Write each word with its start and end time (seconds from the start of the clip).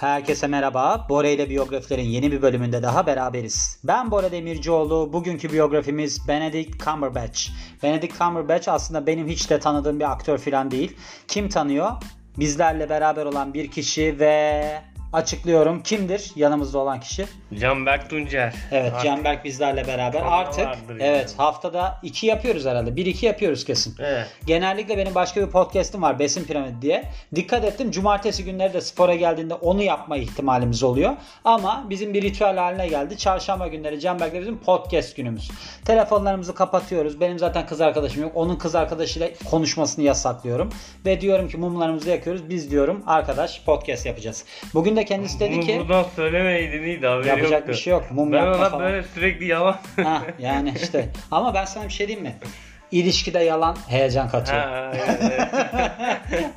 Herkese 0.00 0.46
merhaba. 0.46 1.06
Bora 1.08 1.28
ile 1.28 1.50
biyografilerin 1.50 2.02
yeni 2.02 2.32
bir 2.32 2.42
bölümünde 2.42 2.82
daha 2.82 3.06
beraberiz. 3.06 3.80
Ben 3.84 4.10
Bora 4.10 4.32
Demircioğlu. 4.32 5.12
Bugünkü 5.12 5.52
biyografimiz 5.52 6.28
Benedict 6.28 6.84
Cumberbatch. 6.84 7.40
Benedict 7.82 8.18
Cumberbatch 8.18 8.68
aslında 8.68 9.06
benim 9.06 9.28
hiç 9.28 9.50
de 9.50 9.60
tanıdığım 9.60 10.00
bir 10.00 10.10
aktör 10.10 10.38
falan 10.38 10.70
değil. 10.70 10.96
Kim 11.28 11.48
tanıyor? 11.48 11.90
Bizlerle 12.38 12.88
beraber 12.88 13.26
olan 13.26 13.54
bir 13.54 13.70
kişi 13.70 14.16
ve 14.20 14.82
açıklıyorum. 15.12 15.82
Kimdir 15.82 16.32
yanımızda 16.36 16.78
olan 16.78 17.00
kişi? 17.00 17.26
Canberk 17.60 18.10
Tuncer. 18.10 18.54
Evet 18.70 18.92
Artık- 18.92 19.04
Canberk 19.04 19.44
bizlerle 19.44 19.86
beraber. 19.86 20.22
Artık 20.22 20.68
evet 21.00 21.28
yani. 21.30 21.36
haftada 21.36 21.98
iki 22.02 22.26
yapıyoruz 22.26 22.66
herhalde. 22.66 22.96
Bir 22.96 23.06
iki 23.06 23.26
yapıyoruz 23.26 23.64
kesin. 23.64 23.94
Evet. 23.98 24.26
Genellikle 24.46 24.98
benim 24.98 25.14
başka 25.14 25.40
bir 25.40 25.46
podcast'im 25.46 26.02
var 26.02 26.18
Besin 26.18 26.44
Piramidi 26.44 26.82
diye. 26.82 27.04
Dikkat 27.34 27.64
ettim 27.64 27.90
cumartesi 27.90 28.44
günleri 28.44 28.72
de 28.72 28.80
spora 28.80 29.14
geldiğinde 29.14 29.54
onu 29.54 29.82
yapma 29.82 30.16
ihtimalimiz 30.16 30.82
oluyor. 30.82 31.12
Ama 31.44 31.86
bizim 31.90 32.14
bir 32.14 32.22
ritüel 32.22 32.56
haline 32.56 32.88
geldi. 32.88 33.18
Çarşamba 33.18 33.66
günleri 33.68 34.00
Canberk'le 34.00 34.40
bizim 34.40 34.58
podcast 34.58 35.16
günümüz. 35.16 35.50
Telefonlarımızı 35.84 36.54
kapatıyoruz. 36.54 37.20
Benim 37.20 37.38
zaten 37.38 37.66
kız 37.66 37.80
arkadaşım 37.80 38.22
yok. 38.22 38.32
Onun 38.34 38.56
kız 38.56 38.74
arkadaşıyla 38.74 39.28
konuşmasını 39.50 40.04
yasaklıyorum. 40.04 40.70
Ve 41.06 41.20
diyorum 41.20 41.48
ki 41.48 41.56
mumlarımızı 41.56 42.10
yakıyoruz. 42.10 42.48
Biz 42.48 42.70
diyorum 42.70 43.02
arkadaş 43.06 43.62
podcast 43.64 44.06
yapacağız. 44.06 44.44
Bugün 44.74 44.96
de 44.96 44.99
kendisi 45.04 45.40
dedi 45.40 45.54
Bunu 45.56 45.66
ki 45.66 45.78
buradan 45.78 46.04
söylemeydin 46.16 46.82
iyiydi 46.82 47.06
haberi 47.06 47.28
yapacak 47.28 47.52
yoktu. 47.52 47.68
bir 47.68 47.74
şey 47.74 47.90
yok. 47.90 48.10
Mum 48.10 48.32
Ben 48.32 48.36
yakma 48.38 48.56
ona 48.56 48.70
falan. 48.70 48.80
böyle 48.86 49.02
sürekli 49.02 49.44
yalan. 49.46 49.76
Ha, 50.02 50.22
yani 50.38 50.74
işte. 50.82 51.08
Ama 51.30 51.54
ben 51.54 51.64
sana 51.64 51.84
bir 51.84 51.92
şey 51.92 52.08
diyeyim 52.08 52.26
mi? 52.26 52.34
İlişkide 52.92 53.38
yalan 53.38 53.76
heyecan 53.88 54.28
katıyor. 54.28 54.58
Ha, 54.58 54.92
evet. 54.94 55.48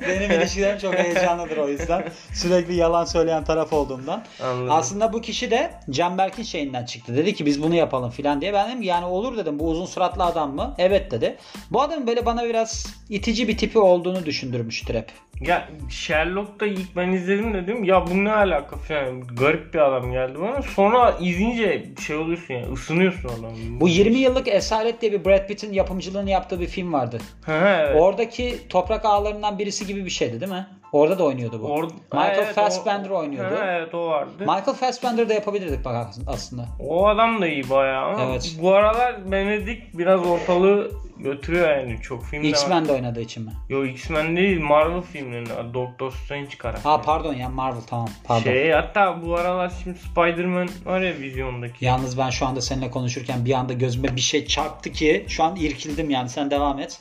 Benim 0.08 0.30
ilişkilerim 0.30 0.78
çok 0.78 0.94
heyecanlıdır 0.94 1.56
o 1.56 1.68
yüzden. 1.68 2.04
Sürekli 2.32 2.74
yalan 2.74 3.04
söyleyen 3.04 3.44
taraf 3.44 3.72
olduğumdan. 3.72 4.22
Anladım. 4.42 4.70
Aslında 4.70 5.12
bu 5.12 5.20
kişi 5.20 5.50
de 5.50 5.70
Canberk'in 5.90 6.42
şeyinden 6.42 6.84
çıktı. 6.84 7.16
Dedi 7.16 7.34
ki 7.34 7.46
biz 7.46 7.62
bunu 7.62 7.74
yapalım 7.74 8.10
filan 8.10 8.40
diye. 8.40 8.52
Ben 8.52 8.68
dedim 8.68 8.82
yani 8.82 9.04
olur 9.04 9.36
dedim. 9.36 9.58
Bu 9.58 9.68
uzun 9.68 9.86
suratlı 9.86 10.24
adam 10.24 10.54
mı? 10.54 10.74
Evet 10.78 11.10
dedi. 11.10 11.36
Bu 11.70 11.82
adamın 11.82 12.06
böyle 12.06 12.26
bana 12.26 12.44
biraz 12.44 12.86
itici 13.08 13.48
bir 13.48 13.56
tipi 13.56 13.78
olduğunu 13.78 14.26
düşündürmüştür 14.26 14.94
hep. 14.94 15.12
Ya 15.40 15.68
Sherlock'ta 15.90 16.66
ilk 16.66 16.96
ben 16.96 17.08
izledim 17.08 17.54
dedim 17.54 17.84
ya 17.84 18.06
bu 18.06 18.24
ne 18.24 18.32
alaka 18.32 18.76
falan 18.76 19.20
garip 19.20 19.74
bir 19.74 19.78
adam 19.78 20.12
geldi 20.12 20.40
bana. 20.40 20.62
Sonra 20.62 21.16
izleyince 21.20 21.84
şey 22.06 22.16
oluyorsun 22.16 22.54
ya 22.54 22.72
ısınıyorsun 22.72 23.28
adamı. 23.28 23.80
Bu 23.80 23.88
20 23.88 24.18
yıllık 24.18 24.48
Esaret 24.48 25.00
diye 25.00 25.12
bir 25.12 25.24
Brad 25.24 25.48
Pitt'in 25.48 25.72
yapımcılığını 25.72 26.23
yaptığı 26.30 26.60
bir 26.60 26.66
film 26.66 26.92
vardı. 26.92 27.18
Ha, 27.46 27.76
evet. 27.80 28.00
Oradaki 28.00 28.68
toprak 28.68 29.04
ağlarından 29.04 29.58
birisi 29.58 29.86
gibi 29.86 30.04
bir 30.04 30.10
şeydi 30.10 30.40
değil 30.40 30.52
mi? 30.52 30.66
Orada 30.94 31.18
da 31.18 31.24
oynuyordu 31.24 31.62
bu. 31.62 31.66
Or- 31.66 31.82
Michael 32.12 32.34
Ha, 32.36 32.42
evet, 32.44 32.54
Fassbender 32.54 33.10
o- 33.10 33.18
oynuyordu. 33.18 33.54
Evet 33.64 33.94
o 33.94 34.06
vardı. 34.06 34.30
Michael 34.38 34.74
Fassbender 34.74 35.28
da 35.28 35.34
yapabilirdik 35.34 35.84
bak 35.84 36.06
aslında. 36.26 36.66
o 36.80 37.06
adam 37.06 37.40
da 37.40 37.48
iyi 37.48 37.70
bayağı 37.70 38.20
Evet. 38.20 38.56
bu 38.60 38.72
aralar 38.74 39.32
Benedict 39.32 39.98
biraz 39.98 40.26
ortalığı 40.26 40.90
götürüyor 41.18 41.68
yani 41.70 41.98
çok 42.02 42.24
filmde. 42.24 42.48
X-Men'de 42.48 42.92
oynadığı 42.92 43.20
için 43.20 43.44
mi? 43.44 43.52
Yo 43.68 43.84
X-Men 43.84 44.36
değil 44.36 44.60
Marvel 44.60 45.02
filmlerinde 45.02 45.74
Doctor 45.74 46.12
Strange 46.12 46.58
karakteri. 46.58 46.84
Ha 46.88 47.02
pardon 47.02 47.34
ya 47.34 47.48
Marvel 47.48 47.80
tamam 47.86 48.08
pardon. 48.24 48.42
Şey 48.42 48.70
hatta 48.70 49.22
bu 49.26 49.34
aralar 49.34 49.72
şimdi 49.82 49.98
Spider-Man 49.98 50.68
var 50.84 51.00
ya 51.00 51.12
vizyondaki. 51.20 51.84
Yalnız 51.84 52.18
ben 52.18 52.30
şu 52.30 52.46
anda 52.46 52.60
seninle 52.60 52.90
konuşurken 52.90 53.44
bir 53.44 53.52
anda 53.52 53.72
gözüme 53.72 54.16
bir 54.16 54.20
şey 54.20 54.46
çarptı 54.46 54.92
ki 54.92 55.24
şu 55.28 55.44
an 55.44 55.56
irkildim 55.56 56.10
yani 56.10 56.28
sen 56.28 56.50
devam 56.50 56.78
et. 56.80 57.00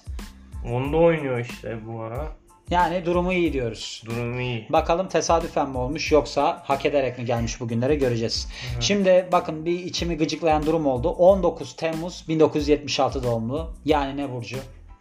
Onda 0.74 0.98
oynuyor 0.98 1.40
işte 1.40 1.78
bu 1.88 2.02
ara. 2.02 2.28
Yani 2.72 3.06
durumu 3.06 3.34
iyi 3.34 3.54
diyoruz. 3.54 4.04
Durum 4.06 4.40
iyi. 4.40 4.68
Bakalım 4.70 5.08
tesadüfen 5.08 5.70
mi 5.70 5.78
olmuş 5.78 6.12
yoksa 6.12 6.62
hak 6.66 6.86
ederek 6.86 7.20
mi 7.20 7.26
gelmiş 7.26 7.60
bugünlere 7.60 7.96
göreceğiz. 7.96 8.48
Şimdi 8.80 9.30
bakın 9.32 9.66
bir 9.66 9.80
içimi 9.80 10.18
gıcıklayan 10.18 10.66
durum 10.66 10.86
oldu. 10.86 11.10
19 11.10 11.76
Temmuz 11.76 12.26
1976 12.28 13.24
doğumlu. 13.24 13.74
Yani 13.86 14.18
ne 14.18 14.32
burcu? 14.32 14.58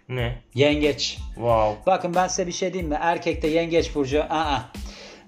Ne? 0.08 0.42
Yengeç. 0.54 1.18
Wow. 1.34 1.76
Bakın 1.86 2.14
ben 2.14 2.28
size 2.28 2.46
bir 2.46 2.52
şey 2.52 2.72
diyeyim 2.72 2.90
mi? 2.90 2.98
Erkekte 3.00 3.48
yengeç 3.48 3.94
burcu. 3.94 4.22
Aa. 4.30 4.58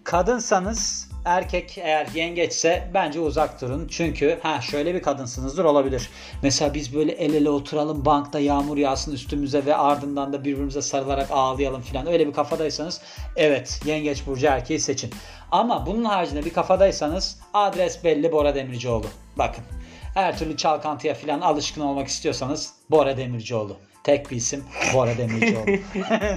Kadınsanız 0.04 1.10
erkek 1.24 1.78
eğer 1.78 2.06
yengeçse 2.14 2.90
bence 2.94 3.20
uzak 3.20 3.60
durun. 3.60 3.86
Çünkü 3.90 4.38
ha 4.42 4.60
şöyle 4.60 4.94
bir 4.94 5.02
kadınsınızdır 5.02 5.64
olabilir. 5.64 6.10
Mesela 6.42 6.74
biz 6.74 6.94
böyle 6.94 7.12
el 7.12 7.34
ele 7.34 7.50
oturalım 7.50 8.04
bankta 8.04 8.38
yağmur 8.38 8.76
yağsın 8.76 9.12
üstümüze 9.12 9.66
ve 9.66 9.76
ardından 9.76 10.32
da 10.32 10.44
birbirimize 10.44 10.82
sarılarak 10.82 11.30
ağlayalım 11.30 11.82
falan. 11.82 12.06
Öyle 12.06 12.26
bir 12.26 12.32
kafadaysanız 12.32 13.00
evet 13.36 13.80
yengeç 13.84 14.26
burcu 14.26 14.46
erkeği 14.46 14.80
seçin. 14.80 15.10
Ama 15.52 15.86
bunun 15.86 16.04
haricinde 16.04 16.44
bir 16.44 16.52
kafadaysanız 16.52 17.38
adres 17.54 18.04
belli 18.04 18.32
Bora 18.32 18.54
Demircioğlu. 18.54 19.06
Bakın 19.38 19.64
her 20.14 20.38
türlü 20.38 20.56
çalkantıya 20.56 21.14
falan 21.14 21.40
alışkın 21.40 21.80
olmak 21.80 22.08
istiyorsanız 22.08 22.72
Bora 22.90 23.16
Demircioğlu. 23.16 23.76
Tek 24.04 24.30
bir 24.30 24.36
isim 24.36 24.64
Bora 24.94 25.18
Demircioğlu. 25.18 25.66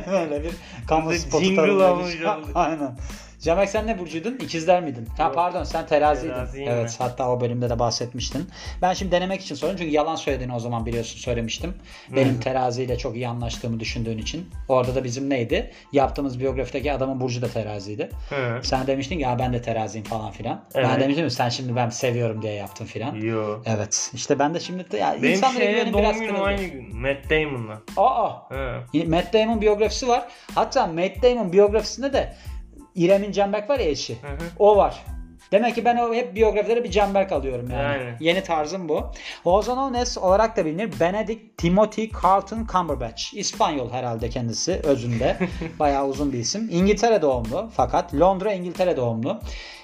Öyle 0.12 0.44
bir 0.44 0.52
kamu 0.88 1.14
spotu 1.14 1.62
oldu. 1.62 2.06
Aynen. 2.56 2.98
Cemek 3.40 3.70
sen 3.70 3.88
ne 3.88 4.00
burcuydun? 4.00 4.38
İkizler 4.42 4.84
miydin? 4.84 5.08
Ha 5.18 5.24
Yok. 5.24 5.36
pardon 5.36 5.64
sen 5.64 5.86
teraziydin. 5.86 6.34
Teraziyim 6.34 6.72
evet 6.72 6.98
ben. 7.00 7.06
hatta 7.06 7.30
o 7.30 7.42
bölümde 7.42 7.70
de 7.70 7.80
bahsetmiştin. 7.80 8.50
Ben 8.82 8.94
şimdi 8.94 9.12
denemek 9.12 9.42
için 9.42 9.56
soruyorum 9.56 9.80
çünkü 9.80 9.92
yalan 9.96 10.16
söylediğini 10.16 10.54
o 10.54 10.60
zaman 10.60 10.86
biliyorsun 10.86 11.18
söylemiştim. 11.20 11.74
Benim 12.16 12.40
teraziyle 12.40 12.98
çok 12.98 13.16
iyi 13.16 13.28
anlaştığımı 13.28 13.80
düşündüğün 13.80 14.18
için. 14.18 14.50
Orada 14.68 14.96
da 14.96 15.04
bizim 15.04 15.30
neydi? 15.30 15.72
Yaptığımız 15.94 16.40
biyografideki 16.40 16.94
adamın 16.94 17.20
burcu 17.20 17.42
da 17.42 17.48
teraziydi. 17.48 18.10
Hı. 18.30 18.60
Sen 18.64 18.88
demiştin 18.88 19.20
ya 19.20 19.40
ben 19.40 19.54
de 19.54 19.62
teraziyim 19.62 20.06
falan 20.06 20.32
filan. 20.32 20.64
Ben 20.76 20.84
Evet. 20.84 21.00
demiştim 21.00 21.28
ki 21.28 21.34
sen 21.34 21.50
şimdi 21.50 21.76
ben 21.76 21.90
seviyorum 21.90 22.42
diye 22.42 22.54
yaptın 22.54 22.86
filan. 22.86 23.16
Yo. 23.16 23.60
Evet. 23.66 24.12
İşte 24.14 24.40
ben 24.40 24.54
de 24.54 24.60
şimdi 24.60 24.92
de, 24.92 24.98
ya 24.98 25.18
Benim 25.22 25.34
insanlara 25.34 25.64
şeye 25.64 25.94
doğum 25.94 26.20
günüm 26.20 26.44
aynı 26.44 26.64
gün. 26.64 26.98
Matt 26.98 27.30
Damon'la. 27.30 27.82
Aa. 27.98 28.50
Hı. 28.50 28.82
Matt 29.08 29.34
Damon 29.34 29.62
biyografisi 29.62 30.08
var. 30.08 30.28
Hatta 30.56 30.88
Matt 30.88 31.24
Damon 31.24 31.54
biyografisinde 31.54 32.14
de 32.14 32.34
İrem'in 32.98 33.32
Canberk 33.32 33.70
var 33.70 33.80
ya 33.80 33.86
eşi. 33.90 34.14
Hı 34.22 34.28
hı. 34.28 34.48
O 34.60 34.78
var. 34.78 35.04
Demek 35.52 35.76
ki 35.76 35.86
ben 35.86 35.98
o 35.98 36.14
hep 36.14 36.36
biyografilere 36.36 36.84
bir 36.84 36.92
Canberk 36.92 37.32
alıyorum 37.32 37.70
yani. 37.72 38.04
Yani. 38.04 38.16
Yeni 38.20 38.44
tarzım 38.44 38.90
bu. 38.90 39.12
Ozonones 39.46 40.18
olarak 40.18 40.58
da 40.58 40.66
bilinir. 40.66 41.00
Benedict 41.00 41.58
Timothy 41.58 42.12
Carlton 42.24 42.68
Cumberbatch. 42.72 43.34
İspanyol 43.34 43.92
herhalde 43.92 44.30
kendisi 44.30 44.82
özünde. 44.84 45.38
Bayağı 45.80 46.08
uzun 46.08 46.34
bir 46.34 46.38
isim. 46.40 46.70
İngiltere 46.72 47.22
doğumlu 47.22 47.70
fakat 47.76 48.14
Londra 48.14 48.54
İngiltere 48.54 48.98
doğumlu. 48.98 49.40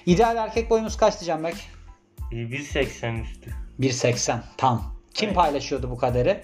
İdeal 0.05 0.35
erkek 0.37 0.69
boyumuz 0.69 0.97
kaçtı 0.97 1.25
Canberk? 1.25 1.55
1.80 2.31 3.21
üstü. 3.21 3.49
1.80 3.79 4.37
tam. 4.57 4.83
Kim 5.13 5.27
Evet. 5.27 5.35
paylaşıyordu 5.35 5.91
bu 5.91 5.97
kaderi? 5.97 6.41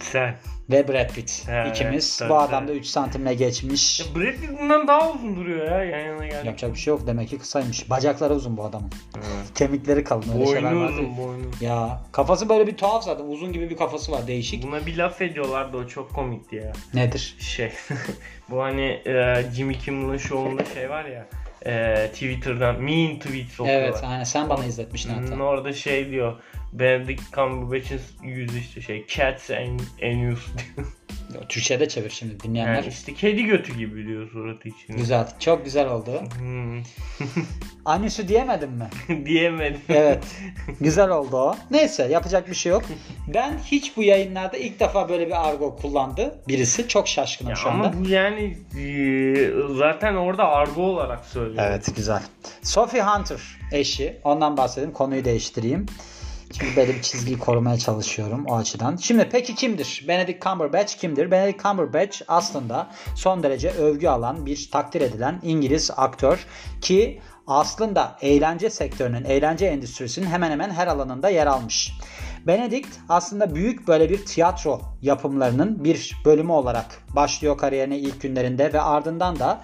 Sen. 0.00 0.34
Ve 0.70 0.88
Brad 0.88 1.14
Pitt. 1.14 1.44
Evet, 1.50 1.76
İkimiz. 1.76 2.16
tabii, 2.18 2.30
bu 2.30 2.38
adam 2.38 2.64
da 2.64 2.66
tabii. 2.68 2.78
3 2.78 2.86
santimle 2.86 3.34
geçmiş. 3.34 4.00
Ya 4.00 4.06
Brad 4.16 4.32
Pitt 4.32 4.60
bundan 4.60 4.88
daha 4.88 5.10
uzun 5.10 5.36
duruyor 5.36 5.66
ya 5.66 5.84
yan 5.84 5.98
yana 6.06 6.26
geldi. 6.26 6.46
Yapacak 6.46 6.74
bir 6.74 6.78
şey 6.78 6.90
yok. 6.94 7.06
Demek 7.06 7.28
ki 7.28 7.38
kısaymış. 7.38 7.90
Bacakları 7.90 8.34
uzun 8.34 8.56
bu 8.56 8.64
adamın. 8.64 8.90
Hı. 9.16 9.54
Kemikleri 9.54 10.04
kalın. 10.04 10.24
Öyle 10.40 10.62
Boynu 10.62 10.84
uzun 10.86 11.16
boynu. 11.18 11.50
Ya 11.60 12.00
kafası 12.12 12.48
böyle 12.48 12.66
bir 12.66 12.76
tuhaf 12.76 13.04
zaten. 13.04 13.24
Uzun 13.24 13.52
gibi 13.52 13.70
bir 13.70 13.76
kafası 13.76 14.12
var. 14.12 14.26
Değişik. 14.26 14.62
Buna 14.62 14.86
bir 14.86 14.96
laf 14.96 15.22
ediyorlardı 15.22 15.76
o 15.76 15.86
çok 15.86 16.14
komikti 16.14 16.56
ya. 16.56 16.72
Nedir? 16.94 17.36
Şey 17.40 17.72
bu 18.50 18.62
hani 18.62 19.02
e, 19.06 19.44
Jimmy 19.54 19.78
Kimmel'ın 19.78 20.18
şovunda 20.18 20.64
şey 20.64 20.90
var 20.90 21.04
ya 21.04 21.26
e, 21.66 22.06
Twitter'dan 22.12 22.82
mean 22.82 23.18
tweets 23.18 23.60
okuyorlar. 23.60 23.88
Evet. 23.88 24.00
Aynen. 24.04 24.24
Sen 24.24 24.48
bana 24.48 24.64
izletmiştin 24.64 25.14
Hmm, 25.14 25.26
hatta. 25.26 25.42
Orada 25.42 25.72
şey 25.72 26.10
diyor 26.10 26.36
Benedict 26.72 27.32
Cumberbatch'in 27.32 28.00
yüzü 28.22 28.58
işte 28.58 28.80
şey 28.80 29.06
cats 29.06 29.50
and, 29.50 29.80
diyor. 30.00 30.38
Türkçe'de 31.48 31.88
çevir 31.88 32.10
şimdi 32.10 32.40
dinleyenler. 32.40 32.74
Yani 32.74 32.86
işte 32.86 33.14
kedi 33.14 33.44
götü 33.44 33.76
gibi 33.76 34.06
diyor 34.06 34.30
suratı 34.30 34.68
için. 34.68 34.96
Güzel. 34.96 35.28
Çok 35.38 35.64
güzel 35.64 35.88
oldu. 35.88 36.22
Hmm. 36.38 36.82
Anüsü 37.84 38.28
diyemedim 38.28 38.70
mi? 38.70 38.88
Diyemedim. 39.26 39.80
Evet. 39.88 40.24
Güzel 40.80 41.10
oldu 41.10 41.36
o. 41.36 41.56
Neyse 41.70 42.08
yapacak 42.10 42.48
bir 42.50 42.54
şey 42.54 42.72
yok. 42.72 42.82
Ben 43.34 43.58
hiç 43.58 43.96
bu 43.96 44.02
yayınlarda 44.02 44.56
ilk 44.56 44.80
defa 44.80 45.08
böyle 45.08 45.26
bir 45.26 45.48
argo 45.48 45.76
kullandı 45.76 46.40
birisi. 46.48 46.88
Çok 46.88 47.08
şaşkınım 47.08 47.50
Ya 47.50 47.56
şu 47.56 47.70
anda. 47.70 47.86
ama 47.86 48.04
bu 48.04 48.08
yani 48.08 48.58
e, 48.78 49.50
zaten 49.78 50.14
orada 50.14 50.48
argo 50.48 50.82
olarak 50.82 51.24
söylüyor. 51.24 51.64
Evet 51.68 51.96
güzel. 51.96 52.22
Sophie 52.62 53.02
Hunter 53.02 53.40
eşi. 53.72 54.20
Ondan 54.24 54.56
bahsedeyim. 54.56 54.92
Konuyu 54.92 55.24
değiştireyim. 55.24 55.86
Şimdi 56.52 56.76
böyle 56.76 56.94
bir 56.94 57.02
çizgiyi 57.02 57.38
korumaya 57.38 57.78
çalışıyorum 57.78 58.44
o 58.46 58.56
açıdan. 58.56 58.96
Şimdi 58.96 59.28
peki 59.32 59.54
kimdir? 59.54 60.04
Benedict 60.08 60.44
Cumberbatch 60.44 60.94
kimdir? 60.94 61.30
Benedict 61.30 61.62
Cumberbatch 61.62 62.22
aslında 62.28 62.90
son 63.14 63.42
derece 63.42 63.70
övgü 63.70 64.08
alan 64.08 64.46
bir 64.46 64.68
takdir 64.72 65.00
edilen 65.00 65.40
İngiliz 65.42 65.90
aktör 65.96 66.46
ki 66.80 67.20
aslında 67.46 68.16
eğlence 68.20 68.70
sektörünün, 68.70 69.24
eğlence 69.24 69.66
endüstrisinin 69.66 70.26
hemen 70.26 70.50
hemen 70.50 70.70
her 70.70 70.86
alanında 70.86 71.28
yer 71.28 71.46
almış. 71.46 71.92
Benedict 72.46 72.88
aslında 73.08 73.54
büyük 73.54 73.88
böyle 73.88 74.10
bir 74.10 74.24
tiyatro 74.24 74.80
yapımlarının 75.02 75.84
bir 75.84 76.16
bölümü 76.24 76.52
olarak 76.52 76.86
başlıyor 77.16 77.58
kariyerine 77.58 77.98
ilk 77.98 78.22
günlerinde 78.22 78.72
ve 78.72 78.80
ardından 78.80 79.38
da 79.38 79.60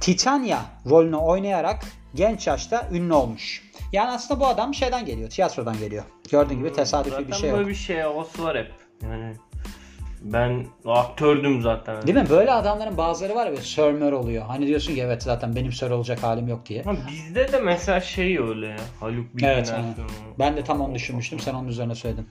Titania 0.00 0.58
rolünü 0.90 1.16
oynayarak 1.16 1.84
genç 2.14 2.46
yaşta 2.46 2.88
ünlü 2.92 3.12
olmuş. 3.12 3.62
Yani 3.92 4.10
aslında 4.10 4.40
bu 4.40 4.46
adam 4.46 4.74
şeyden 4.74 5.06
geliyor, 5.06 5.30
tiyatrodan 5.30 5.78
geliyor. 5.78 6.04
Gördüğün 6.30 6.58
gibi 6.58 6.72
tesadüfi 6.72 7.10
Zaten 7.10 7.28
bir 7.28 7.32
şey 7.32 7.50
yok. 7.50 7.58
böyle 7.58 7.68
bir 7.68 7.74
şey 7.74 8.00
havası 8.00 8.44
var 8.44 8.58
hep. 8.58 8.72
Yani 9.02 9.34
ben 10.24 10.66
aktördüm 10.86 11.62
zaten. 11.62 12.02
Değil 12.02 12.18
mi? 12.18 12.30
Böyle 12.30 12.52
adamların 12.52 12.96
bazıları 12.96 13.34
var 13.34 13.46
ya 13.46 13.56
sörmör 13.56 14.12
oluyor. 14.12 14.46
Hani 14.46 14.66
diyorsun 14.66 14.94
ki 14.94 15.02
evet 15.02 15.22
zaten 15.22 15.56
benim 15.56 15.72
sör 15.72 15.90
olacak 15.90 16.22
halim 16.22 16.48
yok 16.48 16.66
diye. 16.66 16.82
Ama 16.86 16.98
bizde 17.10 17.52
de 17.52 17.60
mesela 17.60 18.00
şey 18.00 18.38
öyle 18.38 18.66
ya. 18.66 18.76
Haluk 19.00 19.34
Bilginer 19.34 19.54
Evet, 19.54 19.66
filmi. 19.66 20.08
Ben 20.38 20.56
de 20.56 20.64
tam 20.64 20.80
onu 20.80 20.94
düşünmüştüm. 20.94 21.40
Sen 21.40 21.54
onun 21.54 21.68
üzerine 21.68 21.94
söyledin. 21.94 22.28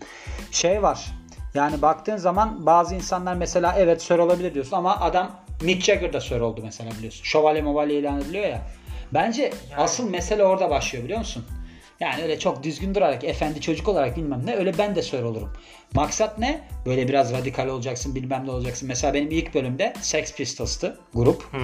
Şey 0.52 0.84
var. 0.84 1.06
Yani 1.54 1.82
baktığın 1.82 2.18
zaman 2.18 2.66
bazı 2.66 2.96
insanlar 2.96 3.34
mesela 3.34 3.76
evet 3.78 4.02
sör 4.02 4.20
olabilir 4.20 4.54
diyorsun 4.54 4.78
ama 4.78 5.00
adam 5.00 5.32
Mick 5.62 5.84
Jagger 5.84 6.14
da 6.14 6.22
sör 6.22 6.42
oldu 6.42 6.62
mesela 6.64 6.92
biliyorsun. 6.92 7.24
Şövalye 7.24 7.62
movalye 7.62 8.00
ilan 8.00 8.22
ediliyor 8.22 8.48
ya. 8.48 8.62
Bence 9.14 9.52
asıl 9.78 10.10
mesele 10.10 10.44
orada 10.44 10.70
başlıyor 10.70 11.04
biliyor 11.04 11.20
musun? 11.20 11.46
Yani 12.00 12.24
öyle 12.24 12.40
çok 12.40 12.64
düzgün 12.64 12.96
durarak, 12.96 13.24
efendi 13.24 13.62
çocuk 13.62 13.88
olarak 13.88 14.18
bilmem 14.18 14.42
ne 14.46 14.56
öyle 14.56 14.78
ben 14.78 14.96
de 14.96 15.02
sör 15.02 15.24
olurum. 15.24 15.54
Maksat 15.94 16.40
ne? 16.40 16.62
Böyle 16.86 17.08
biraz 17.08 17.34
radikal 17.34 17.68
olacaksın 17.68 18.16
bilmem 18.16 18.46
ne 18.48 18.52
olacaksın. 18.52 18.88
Mesela 18.88 19.14
benim 19.14 19.32
ilk 19.32 19.54
bölümde 19.54 19.94
Sex 20.02 20.36
Pistols'tı 20.36 21.00
grup. 21.14 21.54
Hmm. 21.54 21.62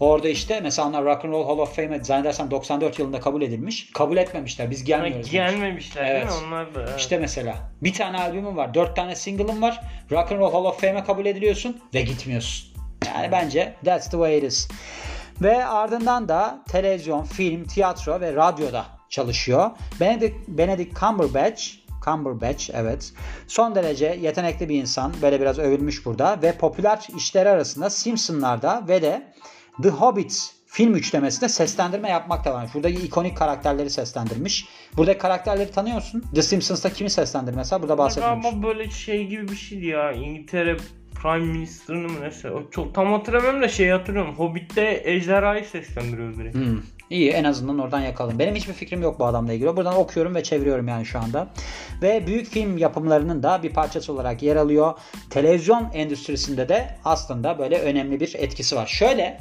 Orada 0.00 0.28
işte 0.28 0.60
mesela 0.60 0.88
onlar 0.88 1.04
Rock 1.04 1.24
and 1.24 1.32
Roll 1.32 1.46
Hall 1.46 1.58
of 1.58 1.76
Fame'e 1.76 2.04
zannedersem 2.04 2.50
94 2.50 2.98
yılında 2.98 3.20
kabul 3.20 3.42
edilmiş. 3.42 3.90
Kabul 3.92 4.16
etmemişler. 4.16 4.70
Biz 4.70 4.84
gelmiyoruz. 4.84 5.16
demiş. 5.16 5.30
gelmemişler 5.30 6.04
değil 6.04 6.16
Evet. 6.16 6.26
mi? 6.26 6.46
Onlar 6.46 6.74
da. 6.74 6.80
evet. 6.80 7.00
İşte 7.00 7.18
mesela 7.18 7.56
bir 7.82 7.92
tane 7.92 8.18
albümüm 8.18 8.56
var, 8.56 8.74
dört 8.74 8.96
tane 8.96 9.16
single'ım 9.16 9.62
var. 9.62 9.80
Rock 10.10 10.32
and 10.32 10.38
Roll 10.38 10.52
Hall 10.52 10.64
of 10.64 10.80
Fame'e 10.80 11.04
kabul 11.04 11.26
ediliyorsun 11.26 11.80
ve 11.94 12.02
gitmiyorsun. 12.02 12.72
Yani 13.06 13.32
bence 13.32 13.74
that's 13.84 14.04
the 14.04 14.10
way 14.10 14.38
it 14.38 14.44
is. 14.44 14.68
Ve 15.42 15.66
ardından 15.66 16.28
da 16.28 16.64
televizyon, 16.68 17.24
film, 17.24 17.64
tiyatro 17.64 18.20
ve 18.20 18.34
radyoda 18.34 18.84
çalışıyor. 19.08 19.70
Benedict, 20.00 20.48
Benedict 20.48 21.00
Cumberbatch 21.00 21.82
Cumberbatch 22.04 22.70
evet. 22.74 23.12
Son 23.46 23.74
derece 23.74 24.18
yetenekli 24.20 24.68
bir 24.68 24.80
insan. 24.80 25.12
Böyle 25.22 25.40
biraz 25.40 25.58
övülmüş 25.58 26.06
burada. 26.06 26.42
Ve 26.42 26.52
popüler 26.52 27.08
işleri 27.16 27.48
arasında 27.48 27.90
Simpsonlarda 27.90 28.84
ve 28.88 29.02
de 29.02 29.32
The 29.82 29.88
Hobbit 29.88 30.54
film 30.66 30.94
üçlemesinde 30.94 31.48
seslendirme 31.48 32.10
yapmak 32.10 32.44
da 32.44 32.54
var. 32.54 32.70
Buradaki 32.74 33.02
ikonik 33.02 33.36
karakterleri 33.36 33.90
seslendirmiş. 33.90 34.68
Buradaki 34.96 35.18
karakterleri 35.18 35.70
tanıyor 35.70 35.96
musun? 35.96 36.24
The 36.34 36.42
Simpsons'ta 36.42 36.92
kimi 36.92 37.10
seslendirdi 37.10 37.56
mesela? 37.56 37.82
Burada 37.82 37.98
bahsetmemiş. 37.98 38.42
Galiba 38.42 38.66
böyle 38.66 38.90
şey 38.90 39.26
gibi 39.26 39.48
bir 39.48 39.56
şeydi 39.56 39.86
ya. 39.86 40.12
İngiltere 40.12 40.76
Prime 41.22 41.52
Minister'ını 41.52 42.08
mı 42.08 42.20
neyse. 42.20 42.50
O 42.50 42.70
Çok 42.70 42.94
tam 42.94 43.12
hatırlamıyorum 43.12 43.62
da 43.62 43.68
şey 43.68 43.88
hatırlıyorum. 43.88 44.34
Hobbit'te 44.34 45.02
ejderhayı 45.04 45.64
seslendiriyor 45.64 46.36
direkt. 46.36 46.54
Hmm. 46.54 46.80
İyi 47.10 47.30
en 47.30 47.44
azından 47.44 47.78
oradan 47.78 48.00
yakalım. 48.00 48.38
Benim 48.38 48.54
hiçbir 48.54 48.72
fikrim 48.72 49.02
yok 49.02 49.18
bu 49.20 49.24
adamla 49.24 49.52
ilgili. 49.52 49.76
Buradan 49.76 49.96
okuyorum 49.96 50.34
ve 50.34 50.42
çeviriyorum 50.42 50.88
yani 50.88 51.06
şu 51.06 51.18
anda. 51.18 51.48
Ve 52.02 52.26
büyük 52.26 52.46
film 52.46 52.78
yapımlarının 52.78 53.42
da 53.42 53.62
bir 53.62 53.70
parçası 53.70 54.12
olarak 54.12 54.42
yer 54.42 54.56
alıyor. 54.56 54.94
Televizyon 55.30 55.90
endüstrisinde 55.94 56.68
de 56.68 56.96
aslında 57.04 57.58
böyle 57.58 57.78
önemli 57.78 58.20
bir 58.20 58.34
etkisi 58.38 58.76
var. 58.76 58.86
Şöyle 58.86 59.38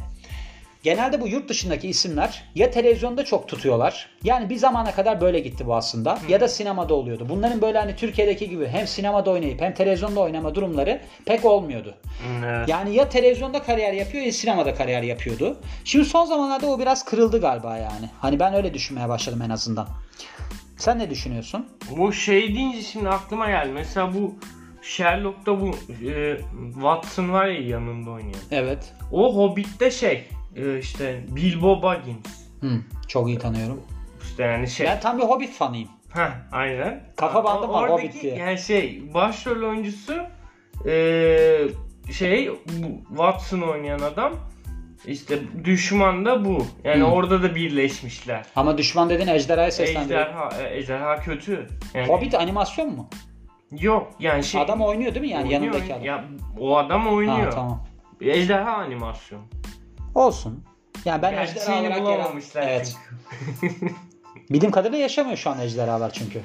Genelde 0.84 1.22
bu 1.22 1.28
yurt 1.28 1.50
dışındaki 1.50 1.88
isimler 1.88 2.44
ya 2.56 2.72
televizyonda 2.72 3.26
çok 3.26 3.48
tutuyorlar. 3.48 4.10
Yani 4.24 4.50
bir 4.50 4.56
zamana 4.56 4.92
kadar 4.92 5.22
böyle 5.22 5.40
gitti 5.40 5.68
bu 5.68 5.76
aslında. 5.76 6.18
Ya 6.30 6.42
da 6.42 6.48
sinemada 6.48 6.94
oluyordu. 6.94 7.26
Bunların 7.30 7.62
böyle 7.62 7.78
hani 7.80 7.96
Türkiye'deki 7.96 8.50
gibi 8.50 8.68
hem 8.68 8.88
sinemada 8.88 9.32
oynayıp 9.32 9.62
hem 9.62 9.74
televizyonda 9.74 10.20
oynama 10.20 10.56
durumları 10.56 11.02
pek 11.26 11.46
olmuyordu. 11.46 11.96
Hmm, 12.26 12.44
Evet. 12.44 12.70
Yani 12.70 12.96
ya 12.96 13.10
televizyonda 13.10 13.64
kariyer 13.64 13.94
yapıyor 13.94 14.24
ya 14.24 14.32
sinemada 14.32 14.74
kariyer 14.76 15.04
yapıyordu. 15.04 15.58
Şimdi 15.84 16.06
son 16.06 16.26
zamanlarda 16.26 16.68
o 16.68 16.80
biraz 16.80 17.06
kırıldı 17.06 17.42
galiba 17.42 17.78
yani. 17.78 18.10
Hani 18.20 18.40
ben 18.40 18.54
öyle 18.54 18.74
düşünmeye 18.74 19.10
başladım 19.10 19.42
en 19.46 19.50
azından. 19.50 19.88
Sen 20.78 21.00
ne 21.00 21.10
düşünüyorsun? 21.10 21.68
Bu 21.98 22.14
şey 22.14 22.56
deyince 22.56 22.82
şimdi 22.82 23.10
aklıma 23.10 23.48
geldi. 23.48 23.72
Mesela 23.74 24.14
bu 24.14 24.36
Sherlock'ta 24.82 25.62
bu 25.62 25.72
e, 26.10 26.38
Watson 26.74 27.32
var 27.32 27.46
ya 27.48 27.62
yanında 27.62 28.10
oynayan. 28.10 28.42
Evet. 28.52 28.94
O 29.12 29.36
Hobbit'te 29.36 29.92
şey 29.92 30.28
işte 30.80 31.24
Bilbo 31.28 31.82
Baggins. 31.82 32.42
Hı, 32.62 32.70
çok 33.08 33.28
iyi 33.28 33.40
tanıyorum. 33.40 33.82
İşte 34.24 34.44
yani 34.44 34.70
şey. 34.70 34.88
Ben 34.88 35.00
tam 35.00 35.18
bir 35.18 35.24
Hobbit 35.24 35.54
fanıyım. 35.54 35.90
Heh, 36.14 36.30
aynen. 36.52 37.04
Kafa 37.18 37.44
bandım 37.44 37.70
O- 37.70 37.74
var 37.74 37.90
Hobbit 37.90 38.22
diye. 38.22 38.36
Yani 38.36 38.58
şey 38.58 39.14
başrol 39.14 39.70
oyuncusu 39.70 40.14
eee 40.86 41.68
şey 42.12 42.50
Watson 43.10 43.62
oynayan 43.62 44.00
adam 44.00 44.34
işte 45.06 45.40
düşman 45.64 46.26
da 46.26 46.46
bu. 46.46 46.66
Yani 46.84 47.02
Hı. 47.02 47.06
orada 47.06 47.44
da 47.44 47.56
birleşmişler. 47.56 48.46
Ama 48.56 48.78
düşman 48.78 49.10
dediğin 49.10 49.28
ejderhayı 49.30 49.72
seslendiriyor. 49.72 50.20
Ejderha, 50.22 50.50
e, 50.62 50.78
ejderha 50.78 51.16
kötü. 51.20 51.68
Yani, 51.94 52.08
Hobbit 52.08 52.34
animasyon 52.36 52.96
mu? 52.96 53.10
Yok 53.80 54.12
yani 54.20 54.44
şey. 54.44 54.62
Adam 54.62 54.82
oynuyor 54.82 55.16
değil 55.16 55.26
mi 55.26 55.32
yani 55.32 55.44
oynuyor, 55.44 55.62
yanındaki 55.74 55.94
adam? 55.94 56.04
Ya, 56.06 56.26
o 56.60 56.78
adam 56.78 57.08
oynuyor. 57.08 57.44
Ha, 57.44 57.50
tamam. 57.50 57.88
Ejderha 58.22 58.72
animasyon. 58.74 59.42
Olsun. 60.16 60.64
Yani 61.06 61.22
ben 61.22 61.34
ejderha 61.34 61.80
olarak 61.80 61.98
yer 62.56 62.64
Evet. 62.68 62.96
Bildiğim 64.50 64.72
kadarıyla 64.72 65.00
yaşamıyor 65.00 65.38
şu 65.38 65.50
an 65.50 65.60
ejderhalar 65.60 66.14
çünkü. 66.14 66.42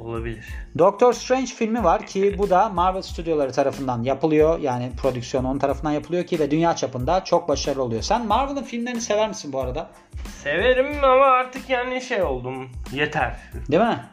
Olabilir. 0.00 0.44
Doctor 0.78 1.12
Strange 1.12 1.46
filmi 1.46 1.84
var 1.84 2.06
ki 2.06 2.34
bu 2.38 2.50
da 2.50 2.68
Marvel 2.68 3.02
stüdyoları 3.02 3.52
tarafından 3.52 4.02
yapılıyor. 4.02 4.58
Yani 4.58 4.90
prodüksiyon 5.02 5.44
onun 5.44 5.58
tarafından 5.58 5.92
yapılıyor 5.92 6.26
ki 6.26 6.38
ve 6.38 6.50
dünya 6.50 6.76
çapında 6.76 7.24
çok 7.24 7.48
başarılı 7.48 7.82
oluyor. 7.82 8.02
Sen 8.02 8.26
Marvel'ın 8.26 8.62
filmlerini 8.62 9.00
sever 9.00 9.28
misin 9.28 9.52
bu 9.52 9.60
arada? 9.60 9.90
Severim 10.42 11.04
ama 11.04 11.24
artık 11.24 11.70
yani 11.70 12.00
şey 12.00 12.22
oldum. 12.22 12.70
Yeter. 12.92 13.36
Değil 13.70 13.82
mi? 13.82 14.04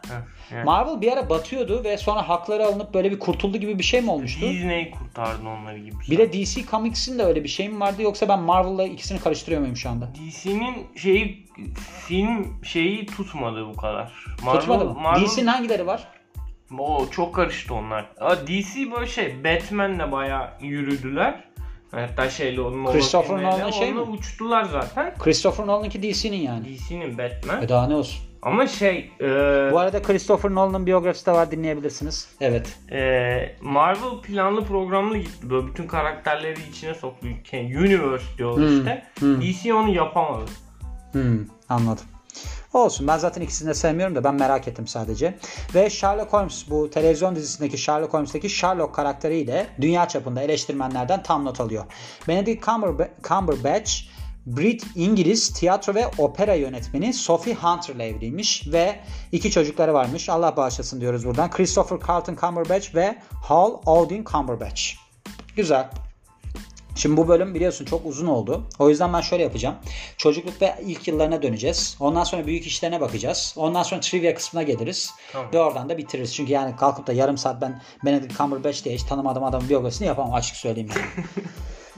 Yani. 0.52 0.66
Marvel 0.66 1.02
bir 1.02 1.12
ara 1.12 1.30
batıyordu 1.30 1.84
ve 1.84 1.98
sonra 1.98 2.30
hakları 2.30 2.66
alınıp 2.66 2.94
böyle 2.94 3.12
bir 3.12 3.20
kurtuldu 3.20 3.58
gibi 3.58 3.80
bir 3.80 3.84
şey 3.84 4.02
mi 4.02 4.12
olmuştu? 4.12 4.42
Disney 4.50 4.92
kurtardı 4.92 5.48
onları 5.48 5.78
gibi. 5.78 5.96
Bir 6.10 6.18
de 6.18 6.34
DC 6.34 6.66
Comics'in 6.66 7.20
de 7.20 7.24
öyle 7.24 7.44
bir 7.44 7.50
şey 7.50 7.70
mi 7.70 7.80
vardı 7.80 8.02
yoksa 8.02 8.30
ben 8.30 8.40
Marvel'la 8.40 8.84
ikisini 8.84 9.20
karıştırıyor 9.20 9.62
muyum 9.62 9.78
şu 9.78 9.90
anda? 9.90 10.10
DC'nin 10.16 10.88
şeyi 10.96 11.46
film 12.08 12.64
şeyi 12.64 13.06
tutmadı 13.06 13.68
bu 13.68 13.76
kadar. 13.76 14.26
Marvel, 14.44 14.60
Tutmadı 14.60 14.86
mı? 14.86 14.94
Marvel, 14.94 15.26
DC'nin 15.26 15.48
hangileri 15.48 15.88
var? 15.88 16.08
o 16.80 17.10
çok 17.12 17.36
karıştı 17.36 17.74
onlar. 17.74 18.06
DC 18.48 18.92
böyle 18.92 19.08
şey 19.08 19.44
Batman'le 19.44 20.12
bayağı 20.12 20.50
yürüdüler. 20.62 21.44
Hatta 21.94 22.30
şeyle 22.30 22.62
onun 22.62 22.92
Christopher 22.92 23.28
filmleriyle 23.38 23.62
Nolan 23.62 23.72
şey 23.72 23.94
mi? 23.94 24.00
uçtular 24.02 24.64
zaten. 24.64 25.14
Christopher 25.20 25.68
Nolan'ınki 25.68 26.04
DC'nin 26.04 26.38
yani. 26.38 26.66
DC'nin 26.66 27.18
Batman. 27.18 27.64
E 27.64 27.70
daha 27.70 27.88
ne 27.88 27.96
olsun. 27.96 28.20
Ama 28.42 28.68
şey 28.68 29.12
e, 29.22 29.26
Bu 29.72 29.80
arada 29.80 30.02
Christopher 30.02 30.52
Nolan'ın 30.52 30.86
biyografisi 30.86 31.26
de 31.26 31.32
var 31.32 31.52
dinleyebilirsiniz. 31.52 32.30
Evet. 32.42 32.80
e, 32.92 33.56
Marvel 33.62 34.22
planlı 34.24 34.64
programlı 34.66 35.18
gitti. 35.18 35.50
Böyle 35.50 35.68
bütün 35.68 35.88
karakterleri 35.88 36.60
içine 36.70 36.94
soktu. 36.94 37.28
Universe 37.54 38.24
diyorlar 38.38 38.68
Hmm, 38.70 38.78
işte. 38.80 39.04
hmm. 39.20 39.42
DC 39.42 39.74
onu 39.74 39.90
yapamadı. 39.90 40.46
Hmm, 41.12 41.40
anladım. 41.70 42.06
Olsun 42.74 43.08
ben 43.08 43.18
zaten 43.18 43.42
ikisini 43.42 43.70
de 43.70 43.74
sevmiyorum 43.74 44.16
da 44.16 44.24
ben 44.24 44.36
merak 44.36 44.68
ettim 44.68 44.88
sadece. 44.88 45.38
Ve 45.76 45.90
Sherlock 45.90 46.34
Holmes 46.34 46.70
bu 46.70 46.90
televizyon 46.90 47.36
dizisindeki 47.36 47.78
Sherlock 47.78 48.14
Holmes'teki 48.14 48.50
Sherlock 48.50 48.96
karakteriyle 48.96 49.68
dünya 49.82 50.08
çapında 50.08 50.42
eleştirmenlerden 50.42 51.24
tam 51.24 51.46
not 51.46 51.62
alıyor. 51.62 51.86
Benedict 52.28 52.66
Cumberba- 52.66 53.10
Cumberbatch 53.24 53.92
Brit 54.46 54.86
İngiliz 54.96 55.54
tiyatro 55.54 55.96
ve 55.96 56.08
opera 56.18 56.54
yönetmeni 56.54 57.14
Sophie 57.14 57.54
Hunter'la 57.54 58.04
evliymiş 58.04 58.68
ve 58.74 59.00
iki 59.32 59.52
çocukları 59.52 59.94
varmış. 59.94 60.30
Allah 60.30 60.58
bağışlasın 60.58 61.02
diyoruz 61.02 61.26
buradan. 61.26 61.52
Christopher 61.52 62.00
Carlton 62.08 62.36
Cumberbatch 62.36 62.96
ve 62.96 63.16
Hal 63.44 63.74
Odin 63.86 64.24
Cumberbatch. 64.24 64.82
Güzel. 65.56 65.90
Şimdi 66.96 67.18
bu 67.18 67.28
bölüm 67.28 67.56
biliyorsun 67.56 67.86
çok 67.86 68.06
uzun 68.06 68.28
oldu. 68.28 68.64
O 68.80 68.90
yüzden 68.90 69.14
ben 69.14 69.22
şöyle 69.22 69.44
yapacağım. 69.44 69.76
Çocukluk 70.18 70.62
ve 70.62 70.76
ilk 70.86 71.08
yıllarına 71.08 71.42
döneceğiz. 71.42 71.98
Ondan 72.00 72.24
sonra 72.24 72.48
büyük 72.48 72.68
işlerine 72.68 73.02
bakacağız. 73.02 73.54
Ondan 73.58 73.84
sonra 73.84 74.02
trivia 74.02 74.34
kısmına 74.34 74.64
geliriz. 74.64 75.12
Tamam. 75.32 75.54
Ve 75.54 75.60
oradan 75.60 75.90
da 75.90 75.98
bitiririz. 75.98 76.36
Çünkü 76.36 76.52
yani 76.52 76.76
kalkıp 76.76 77.08
da 77.08 77.14
yarım 77.14 77.38
saat 77.38 77.62
ben 77.62 77.82
Benedict 78.06 78.38
Cumberbatch 78.38 78.84
diye 78.84 78.96
hiç 78.96 79.04
tanımadığım 79.04 79.44
adamın 79.44 79.70
biyografisini 79.70 80.08
yapamam 80.08 80.34
açık 80.34 80.56
söyleyeyim. 80.56 80.90
Yani. 80.96 81.26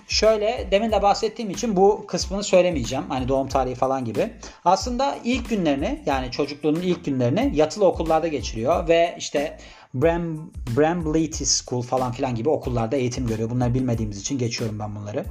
Şöyle 0.08 0.68
demin 0.72 0.92
de 0.92 1.02
bahsettiğim 1.02 1.52
için 1.52 1.75
bu 1.75 2.06
kısmını 2.08 2.44
söylemeyeceğim. 2.44 3.06
Hani 3.10 3.28
doğum 3.28 3.48
tarihi 3.48 3.75
falan 3.75 4.06
gibi. 4.06 4.34
Aslında 4.66 5.18
ilk 5.24 5.50
günlerini 5.50 6.04
yani 6.06 6.32
çocukluğunun 6.32 6.82
ilk 6.82 7.06
günlerini 7.06 7.52
yatılı 7.56 7.86
okullarda 7.86 8.28
geçiriyor 8.28 8.88
ve 8.88 9.16
işte 9.18 9.58
Bram, 9.96 10.52
Bramblety 10.78 11.44
School 11.44 11.82
falan 11.82 12.12
filan 12.12 12.36
gibi 12.36 12.50
okullarda 12.50 12.96
eğitim 12.96 13.28
görüyor. 13.28 13.50
Bunları 13.50 13.74
bilmediğimiz 13.74 14.22
için 14.22 14.38
geçiyorum 14.38 14.80
ben 14.80 14.96
bunları. 14.96 15.25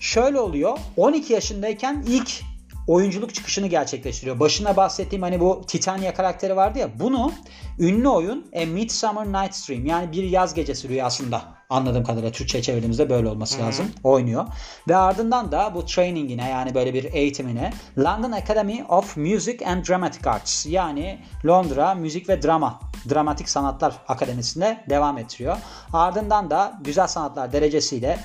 Şöyle 0.00 0.40
oluyor. 0.40 0.78
12 0.96 1.32
yaşındayken 1.32 2.04
ilk 2.08 2.42
oyunculuk 2.86 3.34
çıkışını 3.34 3.66
gerçekleştiriyor. 3.66 4.40
Başına 4.40 4.76
bahsettiğim 4.76 5.22
hani 5.22 5.40
bu 5.40 5.62
Titania 5.66 6.14
karakteri 6.14 6.56
vardı 6.56 6.78
ya 6.78 7.00
bunu 7.00 7.32
ünlü 7.78 8.08
oyun 8.08 8.46
A 8.62 8.66
Midsummer 8.66 9.26
Night's 9.26 9.68
Dream 9.68 9.86
yani 9.86 10.12
bir 10.12 10.22
yaz 10.22 10.54
gecesi 10.54 10.88
rüyasında 10.88 11.42
Anladığım 11.72 12.04
kadarıyla 12.04 12.32
Türkçe 12.32 12.62
çevirdiğimizde 12.62 13.10
böyle 13.10 13.28
olması 13.28 13.60
lazım. 13.60 13.86
Oynuyor. 14.04 14.46
Ve 14.88 14.96
ardından 14.96 15.52
da 15.52 15.74
bu 15.74 15.86
trainingine 15.86 16.48
yani 16.50 16.74
böyle 16.74 16.94
bir 16.94 17.04
eğitimine 17.04 17.72
London 17.98 18.32
Academy 18.32 18.84
of 18.88 19.16
Music 19.16 19.66
and 19.66 19.86
Dramatic 19.86 20.30
Arts 20.30 20.66
yani 20.66 21.18
Londra 21.46 21.94
Müzik 21.94 22.28
ve 22.28 22.42
Drama 22.42 22.80
Dramatik 23.10 23.48
Sanatlar 23.48 23.94
Akademisi'nde 24.08 24.84
devam 24.88 25.18
ettiriyor. 25.18 25.56
Ardından 25.92 26.50
da 26.50 26.80
Güzel 26.84 27.06
Sanatlar 27.06 27.52
derecesiyle 27.52 28.18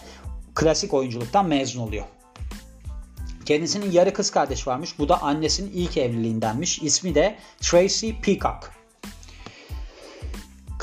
klasik 0.55 0.93
oyunculuktan 0.93 1.45
mezun 1.45 1.81
oluyor. 1.81 2.05
Kendisinin 3.45 3.91
yarı 3.91 4.13
kız 4.13 4.31
kardeşi 4.31 4.69
varmış. 4.69 4.99
Bu 4.99 5.09
da 5.09 5.21
annesinin 5.21 5.71
ilk 5.73 5.97
evliliğindenmiş. 5.97 6.79
İsmi 6.79 7.15
de 7.15 7.35
Tracy 7.59 8.11
Peacock. 8.21 8.71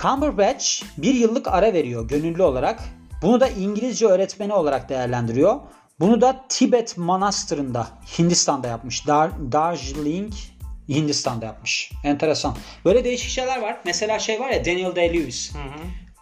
Cumberbatch 0.02 0.66
bir 0.98 1.14
yıllık 1.14 1.48
ara 1.48 1.72
veriyor 1.72 2.08
gönüllü 2.08 2.42
olarak. 2.42 2.80
Bunu 3.22 3.40
da 3.40 3.48
İngilizce 3.48 4.06
öğretmeni 4.06 4.52
olarak 4.52 4.88
değerlendiriyor. 4.88 5.60
Bunu 6.00 6.20
da 6.20 6.44
Tibet 6.48 6.98
Manastırı'nda 6.98 7.86
Hindistan'da 8.18 8.68
yapmış. 8.68 9.06
Dar 9.06 9.52
Darjeeling 9.52 10.32
Hindistan'da 10.88 11.46
yapmış. 11.46 11.92
Enteresan. 12.04 12.56
Böyle 12.84 13.04
değişik 13.04 13.30
şeyler 13.30 13.62
var. 13.62 13.76
Mesela 13.84 14.18
şey 14.18 14.40
var 14.40 14.50
ya 14.50 14.64
Daniel 14.64 14.90
Day-Lewis. 14.90 15.52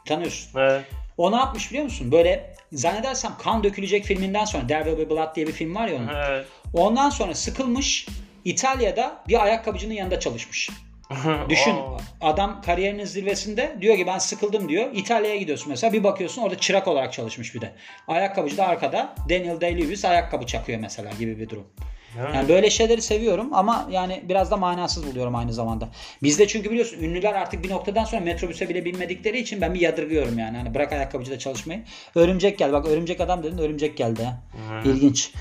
Tanıyorsun. 0.05 0.61
Evet. 0.61 0.85
O 1.17 1.33
ne 1.33 1.37
yapmış 1.37 1.71
biliyor 1.71 1.85
musun? 1.85 2.13
Böyle 2.13 2.55
zannedersem 2.73 3.33
kan 3.39 3.65
dökülecek 3.65 4.05
filminden 4.05 4.45
sonra 4.45 4.67
There 4.67 4.85
Will 4.85 4.99
Be 4.99 5.11
Blood 5.11 5.37
diye 5.37 5.47
bir 5.47 5.53
film 5.53 5.75
var 5.75 5.89
ya 5.89 5.97
onun. 5.97 6.09
Evet. 6.09 6.47
Ondan 6.75 7.11
sonra 7.11 7.35
sıkılmış 7.35 8.07
İtalya'da 8.45 9.23
bir 9.29 9.43
ayakkabıcının 9.43 9.95
yanında 9.95 10.21
çalışmış. 10.21 10.71
Düşün 11.49 11.75
adam 12.21 12.63
kariyerinin 12.63 13.05
zirvesinde 13.05 13.77
diyor 13.81 13.97
ki 13.97 14.07
ben 14.07 14.19
sıkıldım 14.19 14.69
diyor. 14.69 14.91
İtalya'ya 14.95 15.37
gidiyorsun 15.37 15.69
mesela 15.69 15.93
bir 15.93 16.05
bakıyorsun 16.05 16.43
orada 16.43 16.59
çırak 16.59 16.89
olarak 16.89 17.13
çalışmış 17.13 17.55
bir 17.55 17.61
de. 17.61 17.73
Ayakkabıcı 18.09 18.57
da 18.57 18.67
arkada 18.67 19.15
Daniel 19.31 19.57
Day-Lewis 19.57 20.09
ayakkabı 20.09 20.47
çakıyor 20.47 20.79
mesela 20.81 21.11
gibi 21.19 21.39
bir 21.39 21.49
durum. 21.49 21.67
Yani, 22.19 22.37
Yani 22.37 22.49
böyle 22.49 22.71
şeyleri 22.71 23.03
seviyorum 23.03 23.49
ama 23.53 23.89
yani 23.91 24.23
biraz 24.29 24.51
da 24.51 24.57
manasız 24.57 25.07
buluyorum 25.07 25.35
aynı 25.35 25.53
zamanda. 25.53 25.89
Bizde 26.23 26.49
çünkü 26.49 26.71
biliyorsun 26.71 26.99
ünlüler 27.01 27.35
artık 27.35 27.65
bir 27.65 27.71
noktadan 27.71 28.05
sonra 28.05 28.21
metrobüse 28.21 28.69
bile 28.69 28.85
binmedikleri 28.85 29.39
için 29.39 29.61
ben 29.61 29.75
bir 29.75 29.81
yadırgıyorum 29.81 30.39
yani. 30.39 30.57
Hani 30.57 30.75
bırak 30.75 30.93
ayakkabıcıda 30.93 31.39
çalışmayı. 31.39 31.85
Örümcek 32.15 32.59
geldi. 32.59 32.73
Bak 32.73 32.87
örümcek 32.89 33.21
adam 33.21 33.43
dedin 33.43 33.59
örümcek 33.59 33.97
geldi. 33.97 34.25
ha. 34.25 34.41
İlginç. 34.85 35.33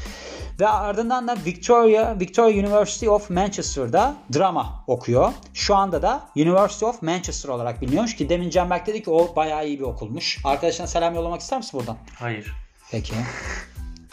Ve 0.60 0.68
ardından 0.68 1.28
da 1.28 1.38
Victoria 1.46 2.20
Victoria 2.20 2.60
University 2.60 3.10
of 3.10 3.30
Manchester'da 3.30 4.16
drama 4.34 4.84
okuyor. 4.88 5.32
Şu 5.54 5.76
anda 5.76 6.02
da 6.02 6.22
University 6.36 6.86
of 6.86 7.02
Manchester 7.02 7.50
olarak 7.50 7.82
biliniyormuş 7.82 8.16
ki 8.16 8.30
demin 8.30 8.50
Canberk 8.50 8.88
dedi 8.88 9.04
ki 9.04 9.10
o 9.10 9.36
bayağı 9.36 9.68
iyi 9.68 9.80
bir 9.80 9.84
okulmuş. 9.84 10.40
Arkadaşına 10.44 10.88
selam 10.88 11.16
yollamak 11.16 11.42
ister 11.42 11.58
misin 11.58 11.80
buradan? 11.80 11.98
Hayır. 12.20 12.54
Peki. 12.92 13.14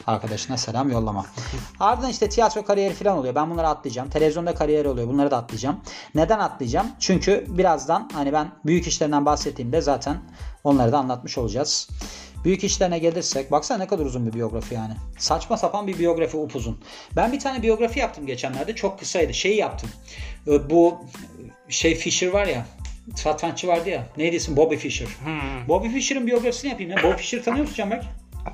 Arkadaşına 0.08 0.56
selam 0.56 0.90
yollama. 0.90 1.26
Ardından 1.80 2.10
işte 2.10 2.28
tiyatro 2.28 2.64
kariyeri 2.64 2.94
falan 2.94 3.18
oluyor. 3.18 3.34
Ben 3.34 3.50
bunları 3.50 3.68
atlayacağım. 3.68 4.10
Televizyonda 4.10 4.54
kariyeri 4.54 4.88
oluyor. 4.88 5.08
Bunları 5.08 5.30
da 5.30 5.36
atlayacağım. 5.36 5.80
Neden 6.14 6.38
atlayacağım? 6.38 6.86
Çünkü 6.98 7.46
birazdan 7.48 8.10
hani 8.12 8.32
ben 8.32 8.48
büyük 8.66 8.86
işlerinden 8.86 9.26
bahsettiğimde 9.26 9.80
zaten 9.80 10.16
onları 10.64 10.92
da 10.92 10.98
anlatmış 10.98 11.38
olacağız. 11.38 11.88
Büyük 12.44 12.64
işlerine 12.64 12.98
gelirsek 12.98 13.50
baksana 13.52 13.78
ne 13.78 13.86
kadar 13.86 14.04
uzun 14.04 14.26
bir 14.26 14.32
biyografi 14.32 14.74
yani. 14.74 14.92
Saçma 15.18 15.56
sapan 15.56 15.86
bir 15.86 15.98
biyografi 15.98 16.36
upuzun. 16.36 16.80
Ben 17.16 17.32
bir 17.32 17.40
tane 17.40 17.62
biyografi 17.62 17.98
yaptım 17.98 18.26
geçenlerde. 18.26 18.74
Çok 18.74 18.98
kısaydı. 18.98 19.34
Şeyi 19.34 19.56
yaptım. 19.56 19.90
Ee, 20.46 20.70
Bu 20.70 20.98
şey 21.68 21.94
Fisher 21.94 22.28
var 22.28 22.46
ya 22.46 22.66
satranççı 23.16 23.68
vardı 23.68 23.88
ya. 23.88 24.06
Neydi 24.16 24.36
isim? 24.36 24.56
Bobby 24.56 24.76
Fischer. 24.76 25.06
Hmm. 25.06 25.68
Bobby 25.68 25.88
Fischer'ın 25.88 26.26
biyografisini 26.26 26.70
yapayım 26.70 26.90
ya. 26.92 27.02
Bobby 27.02 27.16
Fischer 27.16 27.44
tanıyor 27.44 27.62
musun 27.62 27.76
Canberk? 27.76 28.04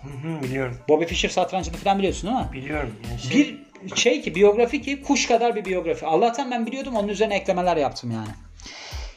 Hı 0.03 0.29
hı, 0.29 0.43
biliyorum. 0.43 0.79
Bobby 0.89 1.05
Fischer 1.05 1.29
satrancını 1.29 1.77
falan 1.77 1.99
biliyorsun 1.99 2.31
değil 2.31 2.41
mi? 2.41 2.53
Biliyorum. 2.53 2.95
Yani 3.11 3.21
şey, 3.21 3.57
Bir 3.85 3.97
şey 3.97 4.23
ki 4.23 4.35
biyografi 4.35 4.83
ki 4.83 5.03
kuş 5.03 5.27
kadar 5.27 5.57
bir 5.57 5.65
biyografi. 5.65 6.07
Allah'tan 6.07 6.51
ben 6.51 6.67
biliyordum 6.67 6.97
onun 6.97 7.09
üzerine 7.09 7.37
eklemeler 7.37 7.77
yaptım 7.77 8.11
yani. 8.11 8.29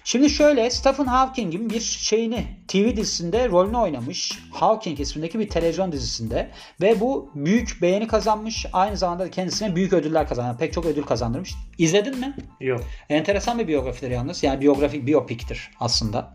Şimdi 0.08 0.30
şöyle 0.30 0.70
Stephen 0.70 1.06
Hawking'in 1.06 1.70
bir 1.70 1.80
şeyini 1.80 2.48
TV 2.68 2.96
dizisinde 2.96 3.50
rolünü 3.50 3.78
oynamış. 3.78 4.40
Hawking 4.52 5.00
ismindeki 5.00 5.40
bir 5.40 5.50
televizyon 5.50 5.92
dizisinde 5.92 6.52
ve 6.82 7.00
bu 7.00 7.32
büyük 7.36 7.82
beğeni 7.82 8.08
kazanmış. 8.08 8.66
Aynı 8.74 8.98
zamanda 8.98 9.24
da 9.24 9.32
kendisine 9.32 9.76
büyük 9.76 9.94
ödüller 9.94 10.28
kazanmış. 10.28 10.58
Pek 10.58 10.74
çok 10.74 10.86
ödül 10.86 11.04
kazandırmış. 11.04 11.54
İzledin 11.78 12.20
mi? 12.20 12.36
Yok. 12.60 12.82
Enteresan 13.10 13.60
bir 13.60 13.68
biyografidir 13.68 14.12
yalnız. 14.12 14.44
Yani 14.44 14.62
biyografik 14.62 15.06
biyopiktir 15.06 15.72
aslında. 15.80 16.34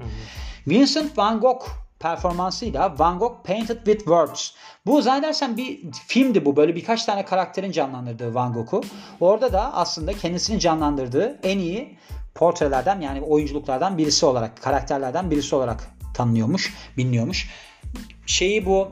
Vincent 0.67 1.19
van 1.19 1.41
Gogh 1.41 1.63
performansıyla 2.03 2.99
Van 2.99 3.19
Gogh 3.19 3.45
Painted 3.45 3.77
with 3.77 3.99
Words. 3.99 4.51
Bu 4.87 5.03
zannedersem 5.03 5.57
bir 5.57 5.81
filmdi 6.07 6.45
bu. 6.45 6.57
Böyle 6.57 6.77
birkaç 6.77 7.05
tane 7.05 7.25
karakterin 7.25 7.73
canlandırdığı 7.73 8.35
Van 8.35 8.53
Gogh'u. 8.53 8.81
Orada 9.21 9.53
da 9.53 9.75
aslında 9.75 10.13
kendisini 10.13 10.61
canlandırdığı 10.61 11.39
en 11.43 11.59
iyi 11.59 11.99
portrelerden 12.35 13.01
yani 13.01 13.21
oyunculuklardan 13.21 13.99
birisi 13.99 14.27
olarak, 14.27 14.63
karakterlerden 14.63 15.31
birisi 15.31 15.57
olarak 15.57 15.91
tanınıyormuş, 16.15 16.75
biliniyormuş. 16.97 17.51
Şeyi 18.27 18.67
bu 18.67 18.89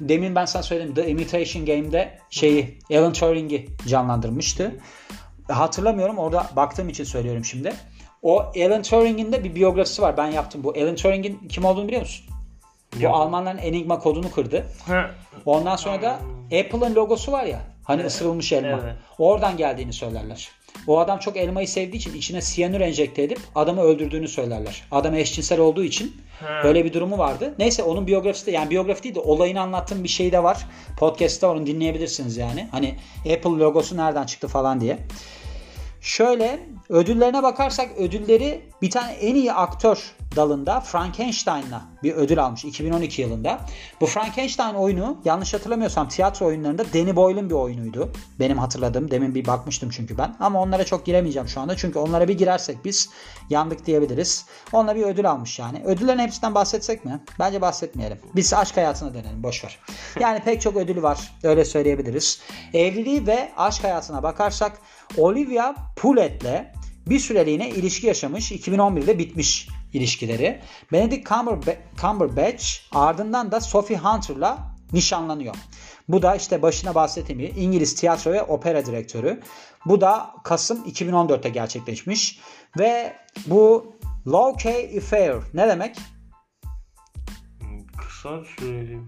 demin 0.00 0.34
ben 0.34 0.44
sana 0.44 0.62
söyledim 0.62 0.94
The 0.94 1.08
Imitation 1.08 1.66
Game'de 1.66 2.18
şeyi 2.30 2.78
Alan 2.92 3.12
Turing'i 3.12 3.66
canlandırmıştı. 3.86 4.80
Hatırlamıyorum 5.48 6.18
orada 6.18 6.50
baktığım 6.56 6.88
için 6.88 7.04
söylüyorum 7.04 7.44
şimdi. 7.44 7.74
O 8.22 8.40
Alan 8.40 8.82
Turing'in 8.82 9.32
de 9.32 9.44
bir 9.44 9.54
biyografisi 9.54 10.02
var. 10.02 10.16
Ben 10.16 10.26
yaptım 10.26 10.64
bu. 10.64 10.70
Alan 10.70 10.94
Turing'in 10.94 11.48
kim 11.48 11.64
olduğunu 11.64 11.86
biliyor 11.86 12.02
musun? 12.02 12.33
Bu. 13.02 13.08
Almanların 13.08 13.58
Enigma 13.58 13.98
kodunu 13.98 14.30
kırdı. 14.30 14.66
Ondan 15.46 15.76
sonra 15.76 16.02
da 16.02 16.18
Apple'ın 16.46 16.94
logosu 16.94 17.32
var 17.32 17.44
ya. 17.44 17.60
Hani 17.84 18.04
ısırılmış 18.04 18.52
elma. 18.52 18.68
Evet. 18.84 18.94
Oradan 19.18 19.56
geldiğini 19.56 19.92
söylerler. 19.92 20.48
O 20.86 20.98
adam 20.98 21.18
çok 21.18 21.36
elmayı 21.36 21.68
sevdiği 21.68 21.96
için 22.00 22.14
içine 22.14 22.40
siyanür 22.40 22.80
enjekte 22.80 23.22
edip 23.22 23.38
adamı 23.54 23.80
öldürdüğünü 23.80 24.28
söylerler. 24.28 24.82
Adam 24.90 25.14
eşcinsel 25.14 25.60
olduğu 25.60 25.84
için 25.84 26.16
Ha. 26.40 26.60
böyle 26.64 26.84
bir 26.84 26.92
durumu 26.92 27.18
vardı. 27.18 27.54
Neyse 27.58 27.82
onun 27.82 28.06
biyografisi 28.06 28.46
de 28.46 28.50
yani 28.50 28.70
biyografi 28.70 29.02
değil 29.02 29.14
de 29.14 29.20
olayını 29.20 29.60
anlattığım 29.60 30.04
bir 30.04 30.08
şey 30.08 30.32
de 30.32 30.42
var. 30.42 30.66
Podcast'ta 30.98 31.50
onu 31.50 31.66
dinleyebilirsiniz 31.66 32.36
yani. 32.36 32.68
Hani 32.70 32.94
Apple 33.18 33.50
logosu 33.50 33.96
nereden 33.96 34.24
çıktı 34.26 34.48
falan 34.48 34.80
diye. 34.80 34.98
Şöyle 36.04 36.60
ödüllerine 36.88 37.42
bakarsak 37.42 37.90
ödülleri 37.98 38.62
bir 38.82 38.90
tane 38.90 39.12
en 39.12 39.34
iyi 39.34 39.52
aktör 39.52 40.14
dalında 40.36 40.80
Frankenstein'la 40.80 41.82
bir 42.02 42.12
ödül 42.12 42.44
almış 42.44 42.64
2012 42.64 43.22
yılında. 43.22 43.60
Bu 44.00 44.06
Frankenstein 44.06 44.74
oyunu 44.74 45.16
yanlış 45.24 45.54
hatırlamıyorsam 45.54 46.08
tiyatro 46.08 46.46
oyunlarında 46.46 46.84
Danny 46.94 47.16
Boyle'ın 47.16 47.50
bir 47.50 47.54
oyunuydu. 47.54 48.12
Benim 48.40 48.58
hatırladığım. 48.58 49.10
Demin 49.10 49.34
bir 49.34 49.46
bakmıştım 49.46 49.90
çünkü 49.90 50.18
ben. 50.18 50.36
Ama 50.40 50.62
onlara 50.62 50.84
çok 50.84 51.06
giremeyeceğim 51.06 51.48
şu 51.48 51.60
anda. 51.60 51.76
Çünkü 51.76 51.98
onlara 51.98 52.28
bir 52.28 52.38
girersek 52.38 52.84
biz 52.84 53.10
yandık 53.50 53.86
diyebiliriz. 53.86 54.46
Onunla 54.72 54.96
bir 54.96 55.02
ödül 55.02 55.30
almış 55.30 55.58
yani. 55.58 55.82
Ödüllerin 55.84 56.18
hepsinden 56.18 56.54
bahsetsek 56.54 57.04
mi? 57.04 57.20
Bence 57.38 57.60
bahsetmeyelim. 57.60 58.18
Biz 58.36 58.54
aşk 58.54 58.76
hayatına 58.76 59.14
dönelim. 59.14 59.42
Boşver. 59.42 59.78
Yani 60.20 60.40
pek 60.40 60.60
çok 60.60 60.76
ödülü 60.76 61.02
var. 61.02 61.32
Öyle 61.42 61.64
söyleyebiliriz. 61.64 62.40
Evliliği 62.74 63.26
ve 63.26 63.52
aşk 63.56 63.84
hayatına 63.84 64.22
bakarsak 64.22 64.72
Olivia 65.16 65.74
Poulet'le 65.96 66.74
bir 67.06 67.18
süreliğine 67.18 67.70
ilişki 67.70 68.06
yaşamış. 68.06 68.52
2011'de 68.52 69.18
bitmiş 69.18 69.68
ilişkileri. 69.92 70.60
Benedict 70.92 71.28
Cumberba- 71.28 71.76
Cumberbatch 72.00 72.64
ardından 72.92 73.52
da 73.52 73.60
Sophie 73.60 73.96
Hunter'la 73.96 74.58
nişanlanıyor. 74.92 75.54
Bu 76.08 76.22
da 76.22 76.34
işte 76.34 76.62
başına 76.62 76.94
bahsettiğim 76.94 77.52
İngiliz 77.56 77.94
tiyatro 77.94 78.32
ve 78.32 78.42
opera 78.42 78.86
direktörü. 78.86 79.40
Bu 79.86 80.00
da 80.00 80.30
Kasım 80.44 80.84
2014'te 80.84 81.48
gerçekleşmiş. 81.48 82.40
Ve 82.78 83.16
bu 83.46 83.94
Lowkey 84.26 84.98
Affair 84.98 85.34
ne 85.54 85.68
demek? 85.68 85.96
kısa 88.24 88.44
süreli. 88.44 89.00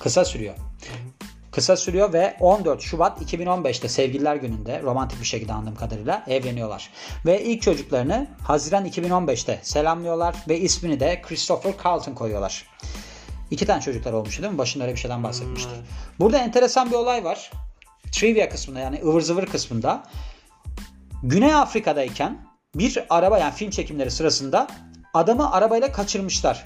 Kısa 0.00 0.24
sürüyor. 0.24 0.54
Kısa 1.56 1.76
sürüyor 1.76 2.12
ve 2.12 2.36
14 2.40 2.82
Şubat 2.82 3.22
2015'te 3.22 3.88
Sevgililer 3.88 4.36
Günü'nde 4.36 4.82
romantik 4.82 5.20
bir 5.20 5.26
şekilde 5.26 5.52
anladığım 5.52 5.74
kadarıyla 5.74 6.24
evleniyorlar. 6.28 6.90
Ve 7.26 7.44
ilk 7.44 7.62
çocuklarını 7.62 8.26
Haziran 8.42 8.86
2015'te 8.86 9.60
selamlıyorlar 9.62 10.36
ve 10.48 10.60
ismini 10.60 11.00
de 11.00 11.22
Christopher 11.22 11.74
Carlton 11.84 12.14
koyuyorlar. 12.14 12.66
İki 13.50 13.66
tane 13.66 13.80
çocuklar 13.80 14.12
olmuş 14.12 14.42
değil 14.42 14.52
mi? 14.52 14.58
Başında 14.58 14.84
öyle 14.84 14.94
bir 14.94 15.00
şeyden 15.00 15.22
bahsetmiştik. 15.22 15.76
Hmm, 15.76 15.84
Burada 16.18 16.38
enteresan 16.38 16.90
bir 16.90 16.96
olay 16.96 17.24
var. 17.24 17.50
Trivia 18.12 18.48
kısmında 18.48 18.80
yani 18.80 19.00
ıvır 19.04 19.20
zıvır 19.20 19.46
kısmında 19.46 20.02
Güney 21.22 21.54
Afrika'dayken 21.54 22.46
bir 22.74 23.04
araba 23.10 23.38
yani 23.38 23.54
film 23.54 23.70
çekimleri 23.70 24.10
sırasında 24.10 24.66
adamı 25.14 25.52
arabayla 25.52 25.92
kaçırmışlar. 25.92 26.64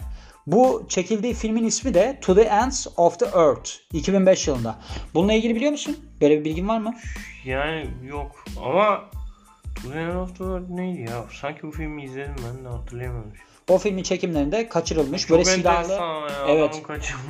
Bu 0.53 0.85
çekildiği 0.89 1.35
filmin 1.35 1.65
ismi 1.65 1.95
de 1.95 2.19
To 2.21 2.35
the 2.35 2.43
Ends 2.43 2.87
of 2.97 3.19
the 3.19 3.27
Earth 3.27 3.71
2005 3.93 4.49
yılında. 4.49 4.79
Bununla 5.15 5.33
ilgili 5.33 5.55
biliyor 5.55 5.73
musun? 5.73 5.97
Böyle 6.21 6.41
bir 6.41 6.45
bilgin 6.45 6.69
var 6.69 6.79
mı? 6.79 6.95
Yani 7.45 7.87
yok 8.07 8.45
ama 8.65 9.01
To 9.83 9.93
the 9.93 9.99
End 10.01 10.15
of 10.15 10.29
the 10.29 10.35
World 10.37 10.65
neydi 10.69 11.01
ya? 11.01 11.25
Sanki 11.41 11.63
bu 11.63 11.71
filmi 11.71 12.05
izledim 12.05 12.35
ben 12.49 12.65
de 12.65 12.69
hatırlayamadım. 12.69 13.33
o 13.69 13.79
filmin 13.79 14.03
çekimlerinde 14.03 14.69
kaçırılmış. 14.69 15.23
Çok 15.23 15.31
Böyle 15.31 15.45
silahlı 15.45 15.93
ya, 15.93 16.29
Evet. 16.49 16.83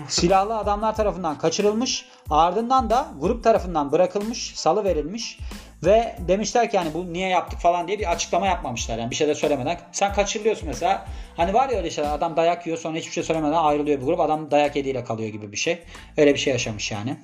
silahlı 0.09 0.59
adamlar 0.59 0.97
tarafından 0.97 1.39
kaçırılmış. 1.39 2.05
Ardından 2.31 2.91
da 2.91 3.09
grup 3.21 3.45
tarafından 3.45 3.93
bırakılmış, 3.93 4.53
salı 4.57 4.85
verilmiş 4.85 5.39
ve 5.85 6.17
demişler 6.29 6.71
ki 6.71 6.77
yani 6.77 6.95
bu 6.95 7.13
niye 7.13 7.29
yaptık 7.29 7.61
falan 7.61 7.89
diye 7.89 7.99
bir 7.99 8.13
açıklama 8.13 8.47
yapmamışlar. 8.47 8.99
Yani 8.99 9.11
bir 9.11 9.17
şey 9.17 9.29
de 9.29 9.35
söylemeden. 9.35 9.81
Sen 9.93 10.13
kaçırılıyorsun 10.13 10.69
mesela. 10.69 11.07
Hani 11.37 11.55
var 11.55 11.69
ya 11.69 11.79
öyle 11.79 11.91
şeyler 11.91 12.13
adam 12.13 12.37
dayak 12.37 12.67
yiyor 12.67 12.79
sonra 12.79 12.99
hiçbir 12.99 13.13
şey 13.13 13.23
söylemeden 13.23 13.53
ayrılıyor 13.53 14.01
bir 14.01 14.07
grup. 14.07 14.21
Adam 14.21 14.51
dayak 14.51 14.77
yediğiyle 14.77 15.05
kalıyor 15.05 15.29
gibi 15.29 15.53
bir 15.53 15.57
şey. 15.57 15.79
Öyle 16.17 16.35
bir 16.35 16.39
şey 16.39 16.53
yaşamış 16.53 16.91
yani. 16.91 17.17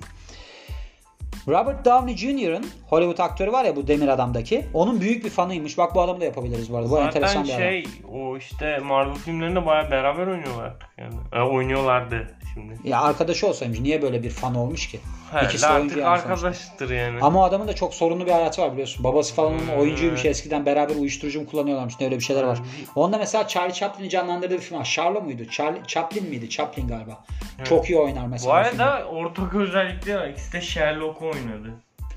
Robert 1.47 1.85
Downey 1.85 2.17
Jr.'ın 2.17 2.65
Hollywood 2.89 3.17
aktörü 3.17 3.51
var 3.51 3.65
ya 3.65 3.75
bu 3.75 3.87
Demir 3.87 4.07
Adam'daki. 4.07 4.65
Onun 4.73 5.01
büyük 5.01 5.25
bir 5.25 5.29
fanıymış. 5.29 5.77
Bak 5.77 5.95
bu 5.95 6.01
adamı 6.01 6.21
da 6.21 6.25
yapabiliriz 6.25 6.71
bu 6.71 6.77
arada. 6.77 6.89
Bu 6.89 6.99
enteresan 6.99 7.43
Zaten 7.43 7.43
bir 7.43 7.49
adam. 7.49 7.59
şey 7.59 7.85
o 8.13 8.37
işte 8.37 8.77
Marvel 8.77 9.15
filmlerinde 9.15 9.65
baya 9.65 9.91
beraber 9.91 10.27
oynuyorlar 10.27 10.73
yani. 10.97 11.13
E, 11.33 11.39
oynuyorlardı 11.39 12.35
şimdi. 12.53 12.89
Ya 12.89 13.01
arkadaşı 13.01 13.47
olsaymış 13.47 13.79
niye 13.79 14.01
böyle 14.01 14.23
bir 14.23 14.29
fan 14.29 14.55
olmuş 14.55 14.87
ki? 14.87 14.99
Herhalde 15.31 15.47
İkisi 15.49 15.63
de 15.63 15.67
artık 15.67 15.97
yani 15.97 16.19
sonuçta. 16.19 16.29
arkadaştır 16.33 16.89
yani. 16.89 17.19
Ama 17.21 17.39
o 17.39 17.43
adamın 17.43 17.67
da 17.67 17.75
çok 17.75 17.93
sorunlu 17.93 18.25
bir 18.25 18.31
hayatı 18.31 18.61
var 18.61 18.71
biliyorsun. 18.71 19.03
Babası 19.03 19.35
falan 19.35 19.51
onun 19.53 19.59
Hmm, 19.59 19.77
oyuncuymuş 19.79 20.19
evet. 20.25 20.31
eskiden 20.31 20.65
beraber 20.65 20.95
uyuşturucu 20.95 21.41
mu 21.41 21.47
kullanıyorlarmış 21.47 21.93
öyle 22.01 22.15
bir 22.15 22.23
şeyler 22.23 22.43
var. 22.43 22.59
Onda 22.95 23.17
mesela 23.17 23.47
Charlie 23.47 23.73
Chaplin'i 23.73 24.09
canlandırdığı 24.09 24.53
bir 24.55 24.59
film 24.61 24.79
var. 24.79 24.91
Charlo 24.95 25.21
muydu? 25.21 25.45
Charlie 25.51 25.81
Chaplin 25.87 26.29
miydi? 26.29 26.49
Chaplin 26.49 26.87
galiba. 26.87 27.23
Çok 27.63 27.89
iyi 27.89 27.99
oynar 27.99 28.25
Bu 28.25 28.29
mesela. 28.29 28.63
filmde. 28.63 28.83
arada 28.83 29.05
ortak 29.07 29.55
özellikleri 29.55 30.17
var. 30.19 30.27
İkisi 30.27 30.53
de 30.53 30.61
Sherlock 30.61 31.21
oynadı. 31.21 31.73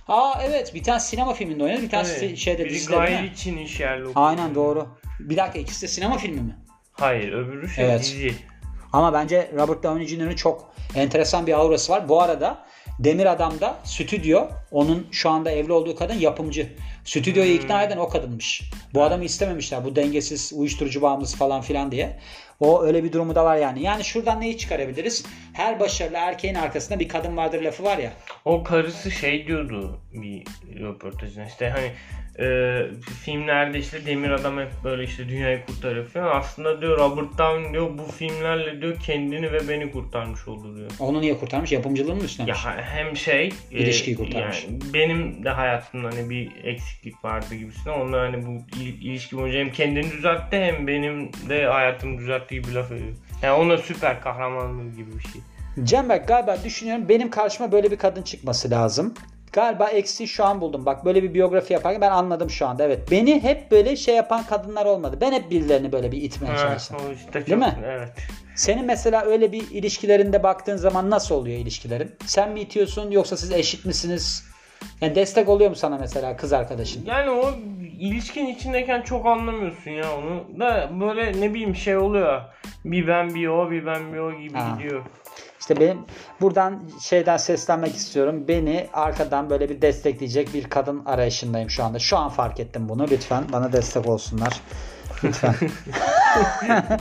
Aa 0.09 0.33
evet 0.43 0.75
bir 0.75 0.83
tane 0.83 1.01
sinema 1.01 1.33
filminde 1.35 1.65
oynadı. 1.65 1.83
Bir 1.83 1.91
tanesi 1.91 2.27
Evet. 2.27 2.39
şeyde 2.39 2.65
Biri 2.65 2.75
dizide 2.75 2.97
Guy 2.97 3.07
değil 3.07 3.21
mi? 3.21 3.31
Ritchie'nin 3.31 3.67
Sherlock. 3.67 4.13
Aynen 4.15 4.55
doğru. 4.55 4.89
Bir 5.21 5.37
dakika 5.37 5.59
ikisi 5.59 5.83
de 5.83 5.89
sinema 5.89 6.17
filmi 6.19 6.41
mi? 6.41 6.57
Hayır 6.93 7.33
öbürü 7.33 7.69
şey 7.69 7.85
Evet. 7.85 8.01
dizi. 8.01 8.35
Ama 8.93 9.13
bence 9.13 9.51
Robert 9.57 9.83
Downey 9.83 10.07
Jr.'ın 10.07 10.35
çok 10.35 10.73
enteresan 10.95 11.47
bir 11.47 11.53
aurası 11.53 11.93
var. 11.93 12.09
Bu 12.09 12.23
arada 12.23 12.59
Demir 13.05 13.27
Adam'da 13.27 13.79
stüdyo 13.85 14.49
onun 14.71 15.07
şu 15.11 15.31
anda 15.31 15.51
evli 15.51 15.73
olduğu 15.73 15.97
kadın 15.97 16.15
yapımcı. 16.15 16.69
Stüdyoyu 17.05 17.53
ikna 17.53 17.83
eden 17.83 17.97
o 17.97 18.09
kadınmış. 18.09 18.63
Bu 18.95 19.03
adamı 19.03 19.25
istememişler. 19.25 19.85
Bu 19.85 19.97
dengesiz 19.97 20.53
uyuşturucu 20.55 21.03
bağımlısı 21.03 21.37
falan 21.37 21.61
filan 21.61 21.93
diye. 21.93 22.19
O 22.61 22.83
öyle 22.83 23.05
bir 23.05 23.13
durumu 23.13 23.35
da 23.35 23.45
var 23.45 23.57
yani. 23.57 23.83
Yani 23.83 24.05
şuradan 24.05 24.41
neyi 24.41 24.59
çıkarabiliriz? 24.59 25.25
Her 25.53 25.81
başarılı 25.81 26.17
erkeğin 26.17 26.55
arkasında 26.55 27.01
bir 27.01 27.09
kadın 27.09 27.37
vardır 27.37 27.63
lafı 27.63 27.85
var 27.85 27.99
ya. 27.99 28.13
O 28.45 28.63
karısı 28.63 29.11
şey 29.11 29.47
diyordu 29.47 30.01
bir 30.13 30.45
röportajında 30.81 31.45
işte 31.45 31.71
hani 31.71 31.93
e, 32.39 32.81
filmlerde 33.25 33.79
işte 33.79 34.07
demir 34.07 34.31
adam 34.31 34.59
hep 34.59 34.69
böyle 34.85 35.05
işte 35.05 35.29
dünyayı 35.29 35.67
kurtarıyor 35.67 36.07
falan. 36.07 36.39
Aslında 36.41 36.81
diyor 36.81 36.99
Robert 36.99 37.39
Downey 37.39 37.73
diyor 37.73 37.91
bu 37.99 38.13
filmlerle 38.13 38.81
diyor 38.81 38.97
kendini 39.07 39.53
ve 39.53 39.69
beni 39.69 39.93
kurtarmış 39.93 40.49
oldu 40.49 40.77
diyor. 40.77 40.91
Onu 40.99 41.21
niye 41.21 41.39
kurtarmış? 41.39 41.73
Yapımcılığını 41.73 42.15
mı 42.17 42.25
üstlenmiş? 42.25 42.65
Ya 42.65 42.77
hem 42.83 43.17
şey 43.17 43.47
e, 43.73 43.79
İlişkiyi 43.79 44.17
kurtarmış. 44.17 44.65
yani 44.65 44.79
benim 44.95 45.45
de 45.45 45.51
hayatımda 45.51 46.09
hani 46.09 46.31
bir 46.31 46.51
eksiklik 46.65 47.25
vardı 47.25 47.55
gibisine. 47.55 47.93
Onunla 47.93 48.21
hani 48.21 48.47
bu 48.47 48.51
il- 48.81 49.03
ilişki 49.11 49.37
boyunca 49.37 49.59
hem 49.59 49.73
kendini 49.73 50.11
düzeltti 50.13 50.57
hem 50.57 50.87
benim 50.87 51.31
de 51.49 51.65
hayatımı 51.67 52.19
düzelttiği 52.19 52.65
bir 52.65 52.73
laf 52.73 52.93
ediyor. 52.93 53.13
Yani 53.43 53.53
ona 53.65 53.79
süper 53.79 54.21
kahramanlığı 54.21 54.97
gibi 54.97 55.11
bir 55.19 55.23
şey. 55.23 55.41
Cemberk 55.85 56.29
galiba 56.29 56.57
düşünüyorum 56.65 57.09
benim 57.09 57.31
karşıma 57.31 57.73
böyle 57.73 57.91
bir 57.91 57.97
kadın 57.97 58.23
çıkması 58.23 58.71
lazım. 58.71 59.15
Galiba 59.53 59.87
eksi 59.89 60.29
şu 60.29 60.45
an 60.45 60.61
buldum. 60.61 60.87
Bak 60.87 61.05
böyle 61.05 61.23
bir 61.23 61.35
biyografi 61.35 61.73
yaparken 61.73 62.01
ben 62.01 62.11
anladım 62.11 62.51
şu 62.51 62.67
anda. 62.67 62.85
Evet. 62.85 63.11
Beni 63.11 63.43
hep 63.43 63.71
böyle 63.71 63.97
şey 63.97 64.15
yapan 64.17 64.43
kadınlar 64.45 64.87
olmadı. 64.87 65.19
Ben 65.21 65.33
hep 65.33 65.51
birilerini 65.51 65.93
böyle 65.93 66.13
bir 66.13 66.23
itmeye 66.23 66.57
çalıştım. 66.57 66.97
o 67.09 67.13
işte 67.13 67.33
çok, 67.33 67.47
Değil 67.47 67.59
mi? 67.59 67.79
Evet. 67.87 68.09
Senin 68.57 68.87
mesela 68.87 69.25
öyle 69.25 69.53
bir 69.53 69.71
ilişkilerinde 69.71 70.43
baktığın 70.43 70.77
zaman 70.77 71.11
nasıl 71.11 71.35
oluyor 71.35 71.59
ilişkilerin? 71.59 72.15
Sen 72.27 72.51
mi 72.53 72.61
itiyorsun 72.61 73.11
yoksa 73.11 73.37
siz 73.37 73.53
eşit 73.53 73.85
misiniz? 73.87 74.45
Yani 75.01 75.15
destek 75.15 75.49
oluyor 75.49 75.71
mu 75.71 75.77
sana 75.77 75.99
mesela 75.99 76.37
kız 76.37 76.53
arkadaşın? 76.53 77.05
Yani 77.07 77.31
o 77.31 77.51
ilişkinin 78.01 78.55
içindeyken 78.55 79.03
çok 79.03 79.27
anlamıyorsun 79.27 79.91
ya 79.91 80.17
onu. 80.19 80.61
Da 80.61 80.91
böyle 81.01 81.41
ne 81.41 81.51
bileyim 81.55 81.77
şey 81.77 81.97
oluyor. 81.97 82.41
Bir 82.85 83.09
ben 83.09 83.35
bir 83.35 83.47
o 83.49 83.71
bir 83.71 83.87
ben 83.87 84.13
bir 84.13 84.19
o 84.19 84.39
gibi 84.41 84.59
Ha. 84.59 84.77
gidiyor. 84.79 85.03
İşte 85.71 85.81
benim 85.81 85.99
buradan 86.41 86.83
şeyden 87.01 87.37
seslenmek 87.37 87.95
istiyorum. 87.97 88.49
Beni 88.49 88.89
arkadan 88.93 89.51
böyle 89.51 89.69
bir 89.69 89.83
destekleyecek 89.83 90.55
bir 90.55 90.65
kadın 90.65 91.05
arayışındayım 91.05 91.71
şu 91.71 91.85
anda. 91.85 91.99
Şu 91.99 92.19
an 92.19 92.29
fark 92.29 92.61
ettim 92.61 92.89
bunu. 92.89 93.07
Lütfen 93.11 93.45
bana 93.53 93.73
destek 93.73 94.09
olsunlar. 94.09 94.61
Lütfen. 95.25 95.55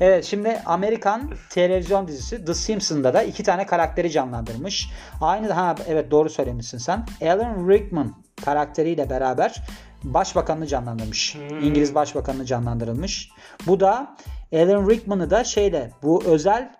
evet 0.00 0.24
şimdi 0.24 0.62
Amerikan 0.66 1.30
televizyon 1.50 2.08
dizisi 2.08 2.44
The 2.44 2.54
Simpsons'da 2.54 3.14
da 3.14 3.22
iki 3.22 3.42
tane 3.42 3.66
karakteri 3.66 4.10
canlandırmış. 4.10 4.90
Aynı 5.20 5.52
ha 5.52 5.74
evet 5.88 6.10
doğru 6.10 6.30
söylemişsin 6.30 6.78
sen. 6.78 7.06
Alan 7.22 7.68
Rickman 7.68 8.14
karakteriyle 8.44 9.10
beraber 9.10 9.62
başbakanını 10.04 10.66
canlandırmış. 10.66 11.34
Hmm. 11.34 11.60
İngiliz 11.60 11.94
başbakanını 11.94 12.44
canlandırılmış. 12.44 13.30
Bu 13.66 13.80
da 13.80 14.16
Alan 14.52 14.90
Rickman'ı 14.90 15.30
da 15.30 15.44
şeyle 15.44 15.90
bu 16.02 16.22
özel 16.24 16.75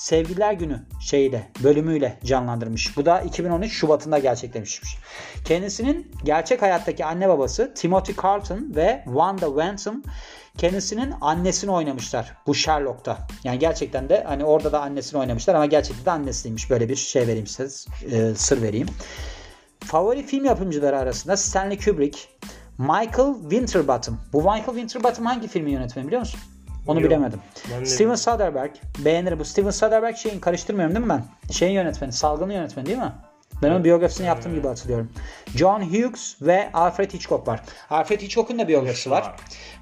Sevgililer 0.00 0.52
Günü 0.52 0.82
şeyiyle 1.00 1.50
bölümüyle 1.64 2.18
canlandırmış. 2.24 2.96
Bu 2.96 3.06
da 3.06 3.20
2013 3.20 3.72
Şubat'ında 3.72 4.18
gerçekleşmiş. 4.18 4.96
Kendisinin 5.44 6.12
gerçek 6.24 6.62
hayattaki 6.62 7.04
anne 7.04 7.28
babası 7.28 7.74
Timothy 7.74 8.16
Carlton 8.22 8.74
ve 8.74 9.02
Wanda 9.04 9.46
Wentham 9.46 10.02
kendisinin 10.58 11.14
annesini 11.20 11.70
oynamışlar 11.70 12.36
bu 12.46 12.54
Sherlock'ta. 12.54 13.18
Yani 13.44 13.58
gerçekten 13.58 14.08
de 14.08 14.24
hani 14.26 14.44
orada 14.44 14.72
da 14.72 14.80
annesini 14.80 15.20
oynamışlar 15.20 15.54
ama 15.54 15.66
gerçekten 15.66 16.04
de 16.04 16.10
annesiymiş. 16.10 16.70
Böyle 16.70 16.88
bir 16.88 16.96
şey 16.96 17.26
vereyim 17.26 17.46
size 17.46 17.90
e, 18.10 18.34
sır 18.34 18.62
vereyim. 18.62 18.88
Favori 19.80 20.22
film 20.22 20.44
yapımcıları 20.44 20.98
arasında 20.98 21.36
Stanley 21.36 21.78
Kubrick, 21.78 22.18
Michael 22.78 23.34
Winterbottom. 23.40 24.20
Bu 24.32 24.38
Michael 24.38 24.64
Winterbottom 24.64 25.26
hangi 25.26 25.48
filmin 25.48 25.72
yönetmeni 25.72 26.06
biliyor 26.06 26.20
musun? 26.20 26.40
Onu 26.90 27.00
Yok. 27.00 27.10
bilemedim. 27.10 27.40
Steven 27.84 28.14
Soderbergh. 28.14 28.74
Beğenirim. 28.98 29.38
Bu 29.38 29.44
Steven 29.44 29.70
Soderbergh 29.70 30.16
şeyin 30.16 30.40
karıştırmıyorum 30.40 30.94
değil 30.94 31.06
mi 31.06 31.10
ben? 31.10 31.52
Şeyin 31.52 31.72
yönetmeni. 31.72 32.12
Salgının 32.12 32.52
yönetmeni 32.52 32.86
değil 32.86 32.98
mi? 32.98 33.12
Ben 33.62 33.70
onun 33.70 33.84
biyografisini 33.84 34.26
yaptığım 34.26 34.54
gibi 34.54 34.68
hatırlıyorum. 34.68 35.12
John 35.56 35.80
Hughes 35.80 36.36
ve 36.42 36.70
Alfred 36.72 37.12
Hitchcock 37.12 37.48
var. 37.48 37.60
Alfred 37.90 38.20
Hitchcock'un 38.20 38.58
da 38.58 38.68
biyografisi 38.68 39.10
var. 39.10 39.34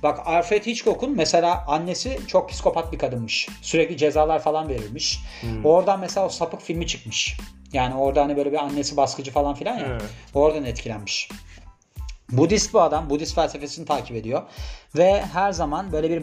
Bak 0.02 0.18
Alfred 0.24 0.66
Hitchcock'un 0.66 1.16
mesela 1.16 1.64
annesi 1.66 2.18
çok 2.26 2.50
psikopat 2.50 2.92
bir 2.92 2.98
kadınmış. 2.98 3.48
Sürekli 3.62 3.96
cezalar 3.96 4.42
falan 4.42 4.68
verilmiş. 4.68 5.20
Oradan 5.64 6.00
mesela 6.00 6.26
o 6.26 6.28
sapık 6.28 6.62
filmi 6.62 6.86
çıkmış. 6.86 7.36
Yani 7.72 7.94
orada 7.94 8.22
hani 8.22 8.36
böyle 8.36 8.52
bir 8.52 8.56
annesi 8.56 8.96
baskıcı 8.96 9.30
falan 9.30 9.54
filan 9.54 9.78
ya. 9.78 9.86
Evet. 9.86 10.02
Oradan 10.34 10.64
etkilenmiş. 10.64 11.28
Budist 12.32 12.72
bu 12.74 12.80
adam. 12.80 13.10
Budist 13.10 13.34
felsefesini 13.34 13.86
takip 13.86 14.16
ediyor. 14.16 14.42
Ve 14.96 15.22
her 15.32 15.52
zaman 15.52 15.92
böyle 15.92 16.10
bir 16.10 16.18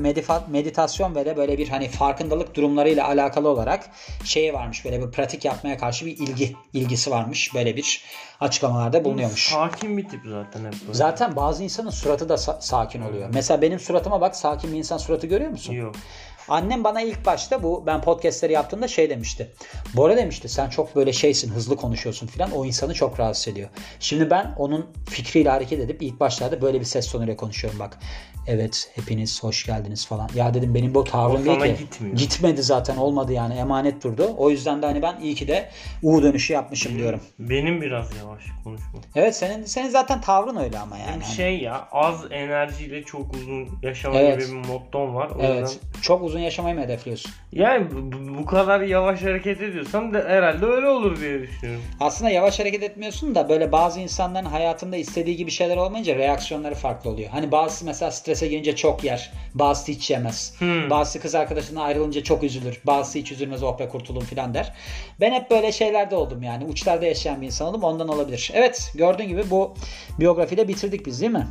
meditasyon 0.51 1.15
ve 1.15 1.25
de 1.25 1.37
böyle 1.37 1.57
bir 1.57 1.69
hani 1.69 1.89
farkındalık 1.89 2.55
durumlarıyla 2.55 3.07
alakalı 3.07 3.49
olarak 3.49 3.89
şeye 4.23 4.53
varmış. 4.53 4.85
Böyle 4.85 5.01
bir 5.01 5.11
pratik 5.11 5.45
yapmaya 5.45 5.77
karşı 5.77 6.05
bir 6.05 6.17
ilgi 6.17 6.55
ilgisi 6.73 7.11
varmış. 7.11 7.53
Böyle 7.55 7.75
bir 7.75 8.03
açıklamalarda 8.39 9.03
bulunuyormuş. 9.05 9.49
Sakin 9.49 9.97
bir 9.97 10.09
tip 10.09 10.21
zaten 10.25 10.65
hep 10.65 10.73
böyle. 10.81 10.93
Zaten 10.93 11.35
bazı 11.35 11.63
insanın 11.63 11.89
suratı 11.89 12.29
da 12.29 12.33
sa- 12.33 12.61
sakin 12.61 13.01
oluyor. 13.01 13.29
Mesela 13.33 13.61
benim 13.61 13.79
suratıma 13.79 14.21
bak 14.21 14.35
sakin 14.35 14.71
bir 14.73 14.77
insan 14.77 14.97
suratı 14.97 15.27
görüyor 15.27 15.51
musun? 15.51 15.73
Yok. 15.73 15.95
Annem 16.49 16.83
bana 16.83 17.01
ilk 17.01 17.25
başta 17.25 17.63
bu 17.63 17.83
ben 17.85 18.01
podcastleri 18.01 18.53
yaptığımda 18.53 18.87
şey 18.87 19.09
demişti. 19.09 19.51
Bora 19.95 20.17
demişti 20.17 20.49
sen 20.49 20.69
çok 20.69 20.95
böyle 20.95 21.13
şeysin 21.13 21.51
hızlı 21.51 21.75
konuşuyorsun 21.75 22.27
filan 22.27 22.51
o 22.51 22.65
insanı 22.65 22.93
çok 22.93 23.19
rahatsız 23.19 23.47
ediyor. 23.47 23.69
Şimdi 23.99 24.29
ben 24.29 24.53
onun 24.57 24.85
fikriyle 25.09 25.49
hareket 25.49 25.79
edip 25.79 26.01
ilk 26.01 26.19
başlarda 26.19 26.61
böyle 26.61 26.79
bir 26.79 26.85
ses 26.85 27.11
tonuyla 27.11 27.35
konuşuyorum 27.35 27.79
bak. 27.79 27.99
Evet 28.47 28.91
hepiniz 28.95 29.43
hoş 29.43 29.65
geldiniz 29.65 30.05
falan. 30.07 30.29
Ya 30.35 30.53
dedim 30.53 30.75
benim 30.75 30.93
bu 30.95 31.03
tavrım 31.03 31.45
değil 31.45 31.59
ki. 31.59 31.75
gitmiyor. 31.83 32.15
Gitmedi 32.17 32.63
zaten 32.63 32.97
olmadı 32.97 33.33
yani 33.33 33.53
emanet 33.53 34.03
durdu. 34.03 34.33
O 34.37 34.49
yüzden 34.49 34.81
de 34.81 34.85
hani 34.85 35.01
ben 35.01 35.19
iyi 35.21 35.35
ki 35.35 35.47
de 35.47 35.69
U 36.03 36.23
dönüşü 36.23 36.53
yapmışım 36.53 36.97
diyorum. 36.97 37.19
Benim 37.39 37.81
biraz 37.81 38.15
yavaş 38.17 38.43
konuşmam. 38.63 39.01
Evet 39.15 39.35
senin 39.35 39.63
senin 39.65 39.89
zaten 39.89 40.21
tavrın 40.21 40.55
öyle 40.55 40.79
ama 40.79 40.97
yani. 40.97 41.09
Hani- 41.11 41.25
Şey 41.35 41.59
ya 41.61 41.87
az 41.91 42.15
enerjiyle 42.31 43.03
çok 43.03 43.35
uzun 43.35 43.67
yaşama 43.83 44.19
Evet. 44.19 44.39
gibi 44.47 44.51
bir 44.63 44.67
mottom 44.67 45.15
var. 45.15 45.29
O 45.29 45.41
Evet. 45.41 45.61
yüzden 45.61 46.01
Çok 46.01 46.23
uzun 46.23 46.34
uzun 46.35 46.43
yaşamayı 46.43 46.75
mı 46.75 46.81
hedefliyorsun? 46.81 47.31
Yani 47.51 47.87
bu, 48.37 48.45
kadar 48.45 48.81
yavaş 48.81 49.23
hareket 49.23 49.61
ediyorsan 49.61 50.13
da 50.13 50.17
herhalde 50.27 50.65
öyle 50.65 50.87
olur 50.87 51.19
diye 51.19 51.41
düşünüyorum. 51.41 51.83
Aslında 51.99 52.31
yavaş 52.31 52.59
hareket 52.59 52.83
etmiyorsun 52.83 53.35
da 53.35 53.49
böyle 53.49 53.71
bazı 53.71 53.99
insanların 53.99 54.45
hayatında 54.45 54.97
istediği 54.97 55.37
gibi 55.37 55.51
şeyler 55.51 55.77
olmayınca 55.77 56.15
reaksiyonları 56.15 56.75
farklı 56.75 57.09
oluyor. 57.09 57.29
Hani 57.29 57.51
bazısı 57.51 57.85
mesela 57.85 58.11
strese 58.11 58.47
girince 58.47 58.75
çok 58.75 59.03
yer. 59.03 59.31
Bazısı 59.53 59.91
hiç 59.91 60.11
yemez. 60.11 60.53
Hmm. 60.59 60.89
Bazısı 60.89 61.19
kız 61.19 61.35
arkadaşından 61.35 61.81
ayrılınca 61.81 62.23
çok 62.23 62.43
üzülür. 62.43 62.81
Bazısı 62.83 63.19
hiç 63.19 63.31
üzülmez 63.31 63.63
oh 63.63 63.79
be 63.79 63.89
kurtulun 63.89 64.21
filan 64.21 64.53
der. 64.53 64.73
Ben 65.21 65.31
hep 65.31 65.51
böyle 65.51 65.71
şeylerde 65.71 66.15
oldum 66.15 66.43
yani. 66.43 66.65
Uçlarda 66.65 67.05
yaşayan 67.05 67.41
bir 67.41 67.45
insan 67.45 67.67
oldum 67.67 67.83
ondan 67.83 68.07
olabilir. 68.07 68.51
Evet 68.53 68.91
gördüğün 68.95 69.27
gibi 69.27 69.49
bu 69.49 69.73
biyografiyi 70.19 70.57
de 70.57 70.67
bitirdik 70.67 71.05
biz 71.05 71.21
değil 71.21 71.31
mi? 71.31 71.47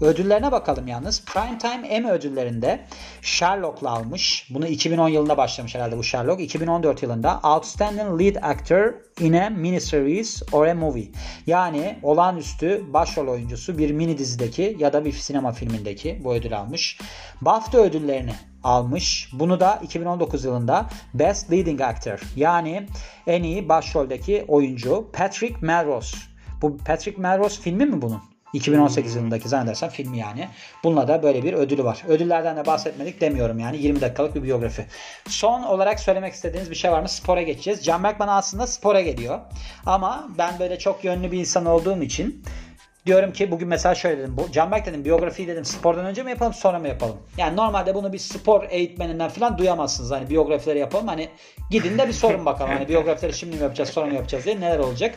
Ödüllerine 0.00 0.52
bakalım 0.52 0.88
yalnız. 0.88 1.24
Primetime 1.24 1.88
Emmy 1.88 2.10
ödüllerinde 2.10 2.80
Sherlock'la 3.22 3.90
almış. 3.90 4.25
Bunu 4.50 4.66
2010 4.66 5.08
yılında 5.08 5.36
başlamış 5.36 5.74
herhalde 5.74 5.98
bu 5.98 6.04
Sherlock. 6.04 6.40
2014 6.40 7.02
yılında 7.02 7.40
Outstanding 7.44 8.20
Lead 8.20 8.36
Actor 8.42 8.94
in 9.20 9.32
a 9.32 9.50
Miniseries 9.50 10.42
or 10.52 10.66
a 10.66 10.74
Movie. 10.74 11.08
Yani 11.46 11.98
olağanüstü 12.02 12.84
başrol 12.92 13.28
oyuncusu 13.28 13.78
bir 13.78 13.90
mini 13.90 14.18
dizideki 14.18 14.76
ya 14.78 14.92
da 14.92 15.04
bir 15.04 15.12
sinema 15.12 15.52
filmindeki 15.52 16.20
bu 16.24 16.34
ödül 16.34 16.58
almış. 16.58 16.98
BAFTA 17.40 17.78
ödüllerini 17.78 18.34
almış. 18.64 19.30
Bunu 19.32 19.60
da 19.60 19.80
2019 19.82 20.44
yılında 20.44 20.86
Best 21.14 21.52
Leading 21.52 21.80
Actor 21.80 22.20
yani 22.36 22.86
en 23.26 23.42
iyi 23.42 23.68
başroldeki 23.68 24.44
oyuncu 24.48 25.10
Patrick 25.12 25.56
Melrose. 25.60 26.16
Bu 26.62 26.76
Patrick 26.76 27.20
Melrose 27.20 27.62
filmi 27.62 27.86
mi 27.86 28.02
bunun? 28.02 28.35
2018 28.52 29.16
yılındaki 29.16 29.48
zannedersem 29.48 29.90
filmi 29.90 30.18
yani. 30.18 30.48
Bununla 30.84 31.08
da 31.08 31.22
böyle 31.22 31.42
bir 31.42 31.52
ödülü 31.52 31.84
var. 31.84 32.02
Ödüllerden 32.08 32.56
de 32.56 32.66
bahsetmedik 32.66 33.20
demiyorum 33.20 33.58
yani. 33.58 33.76
20 33.76 34.00
dakikalık 34.00 34.34
bir 34.34 34.42
biyografi. 34.42 34.86
Son 35.28 35.62
olarak 35.62 36.00
söylemek 36.00 36.32
istediğiniz 36.32 36.70
bir 36.70 36.76
şey 36.76 36.92
var 36.92 37.02
mı? 37.02 37.08
Spora 37.08 37.42
geçeceğiz. 37.42 37.84
Can 37.84 38.02
Berkman 38.02 38.28
aslında 38.28 38.66
spora 38.66 39.00
geliyor. 39.00 39.40
Ama 39.86 40.28
ben 40.38 40.58
böyle 40.58 40.78
çok 40.78 41.04
yönlü 41.04 41.32
bir 41.32 41.38
insan 41.38 41.66
olduğum 41.66 42.02
için 42.02 42.44
diyorum 43.06 43.32
ki 43.32 43.50
bugün 43.50 43.68
mesela 43.68 43.94
şöyle 43.94 44.18
dedim. 44.18 44.36
Bu, 44.36 44.52
Can 44.52 44.70
Berk 44.70 44.86
dedim 44.86 45.04
biyografiyi 45.04 45.48
dedim 45.48 45.64
spordan 45.64 46.06
önce 46.06 46.22
mi 46.22 46.30
yapalım 46.30 46.54
sonra 46.54 46.78
mı 46.78 46.88
yapalım? 46.88 47.16
Yani 47.38 47.56
normalde 47.56 47.94
bunu 47.94 48.12
bir 48.12 48.18
spor 48.18 48.64
eğitmeninden 48.70 49.28
falan 49.28 49.58
duyamazsınız. 49.58 50.10
Hani 50.10 50.30
biyografileri 50.30 50.78
yapalım. 50.78 51.08
Hani 51.08 51.28
gidin 51.70 51.98
de 51.98 52.08
bir 52.08 52.12
sorun 52.12 52.46
bakalım. 52.46 52.70
Hani 52.70 52.88
biyografileri 52.88 53.34
şimdi 53.34 53.56
mi 53.56 53.62
yapacağız 53.62 53.90
sonra 53.90 54.06
mı 54.06 54.14
yapacağız 54.14 54.44
diye 54.44 54.60
neler 54.60 54.78
olacak. 54.78 55.14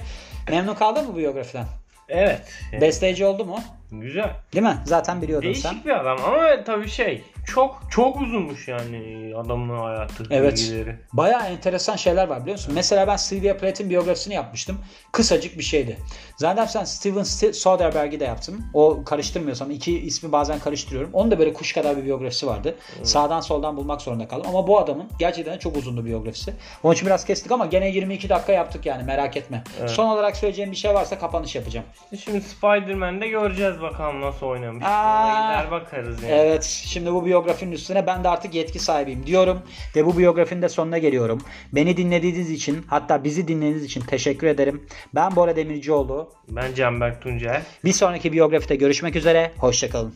Memnun 0.50 0.74
kaldın 0.74 1.08
mı 1.08 1.18
biyografiden? 1.18 1.66
Evet. 2.10 2.42
Besleyici 2.82 3.26
oldu 3.26 3.46
mu? 3.46 3.60
Güzel. 3.92 4.30
Değil 4.54 4.66
mi? 4.66 4.78
Zaten 4.86 5.22
biliyordun 5.22 5.46
Değişik 5.46 5.64
sen. 5.64 5.78
bir 5.86 6.00
adam 6.00 6.18
ama 6.26 6.64
tabii 6.66 6.90
şey 6.90 7.24
çok 7.48 7.80
çok 7.92 8.22
uzunmuş 8.22 8.68
yani 8.68 9.32
adamın 9.36 9.80
hayatı 9.80 10.24
Evet. 10.30 10.54
bilgileri. 10.54 10.96
Bayağı 11.14 11.46
enteresan 11.48 11.96
şeyler 11.96 12.28
var 12.28 12.42
biliyor 12.42 12.58
musun? 12.58 12.72
Mesela 12.76 13.08
ben 13.08 13.16
Sylvia 13.16 13.58
Plath'in 13.58 13.90
biyografisini 13.90 14.34
yapmıştım. 14.34 14.78
Kısacık 15.12 15.58
bir 15.58 15.64
şeydi. 15.64 15.98
Zannedersem 16.38 16.86
Steven 16.86 17.24
St- 17.24 17.54
Soderbergh'i 17.54 18.20
de 18.20 18.24
yaptım. 18.26 18.62
O 18.74 19.04
karıştırmıyorsam 19.06 19.72
iki 19.72 20.00
ismi 20.00 20.32
bazen 20.32 20.60
karıştırıyorum. 20.60 21.10
Onun 21.14 21.32
da 21.32 21.40
böyle 21.40 21.54
kuş 21.54 21.74
kadar 21.74 21.98
bir 21.98 22.04
biyografisi 22.06 22.48
vardı. 22.48 22.76
Sağdan 23.04 23.42
soldan 23.42 23.78
bulmak 23.78 24.02
zorunda 24.02 24.28
kaldım. 24.28 24.46
Ama 24.50 24.68
bu 24.68 24.80
adamın 24.80 25.06
gerçekten 25.20 25.58
çok 25.58 25.78
uzundu 25.78 26.06
biyografisi. 26.06 26.54
Onun 26.84 26.94
için 26.94 27.06
biraz 27.06 27.26
kestik 27.26 27.52
ama 27.52 27.66
gene 27.66 27.90
22 27.90 28.30
dakika 28.30 28.52
yaptık 28.52 28.86
yani 28.86 29.04
merak 29.04 29.38
etme. 29.38 29.64
Son 29.88 30.06
olarak 30.06 30.38
söyleyeceğim 30.38 30.72
bir 30.72 30.76
şey 30.78 30.94
varsa 30.94 31.20
kapanış 31.20 31.56
yapacağım. 31.56 31.86
Şimdi 32.24 32.42
Spider-Man'de 32.42 33.28
göreceğiz 33.28 33.79
bakalım 33.82 34.22
nasıl 34.22 34.46
oynamış. 34.46 34.84
Aa. 34.88 35.62
Gider 35.62 35.72
bakarız 35.72 36.24
yani. 36.24 36.34
Evet 36.34 36.64
şimdi 36.64 37.14
bu 37.14 37.26
biyografinin 37.26 37.72
üstüne 37.72 38.08
ben 38.08 38.24
de 38.24 38.30
artık 38.30 38.54
yetki 38.54 38.80
sahibiyim 38.80 39.26
diyorum 39.26 39.62
ve 39.96 40.06
bu 40.06 40.18
biyografinin 40.18 40.62
de 40.62 40.70
sonuna 40.70 40.98
geliyorum. 40.98 41.42
Beni 41.74 41.98
dinlediğiniz 41.98 42.52
için 42.52 42.86
hatta 42.88 43.24
bizi 43.24 43.48
dinlediğiniz 43.48 43.84
için 43.84 44.02
teşekkür 44.02 44.48
ederim. 44.48 44.88
Ben 45.16 45.36
Bora 45.36 45.56
Demircioğlu. 45.56 46.30
Ben 46.50 46.74
Canberk 46.76 47.22
Tuncel. 47.22 47.62
Bir 47.86 47.94
sonraki 47.94 48.34
biyografide 48.34 48.76
görüşmek 48.76 49.16
üzere. 49.16 49.52
Hoşçakalın. 49.58 50.14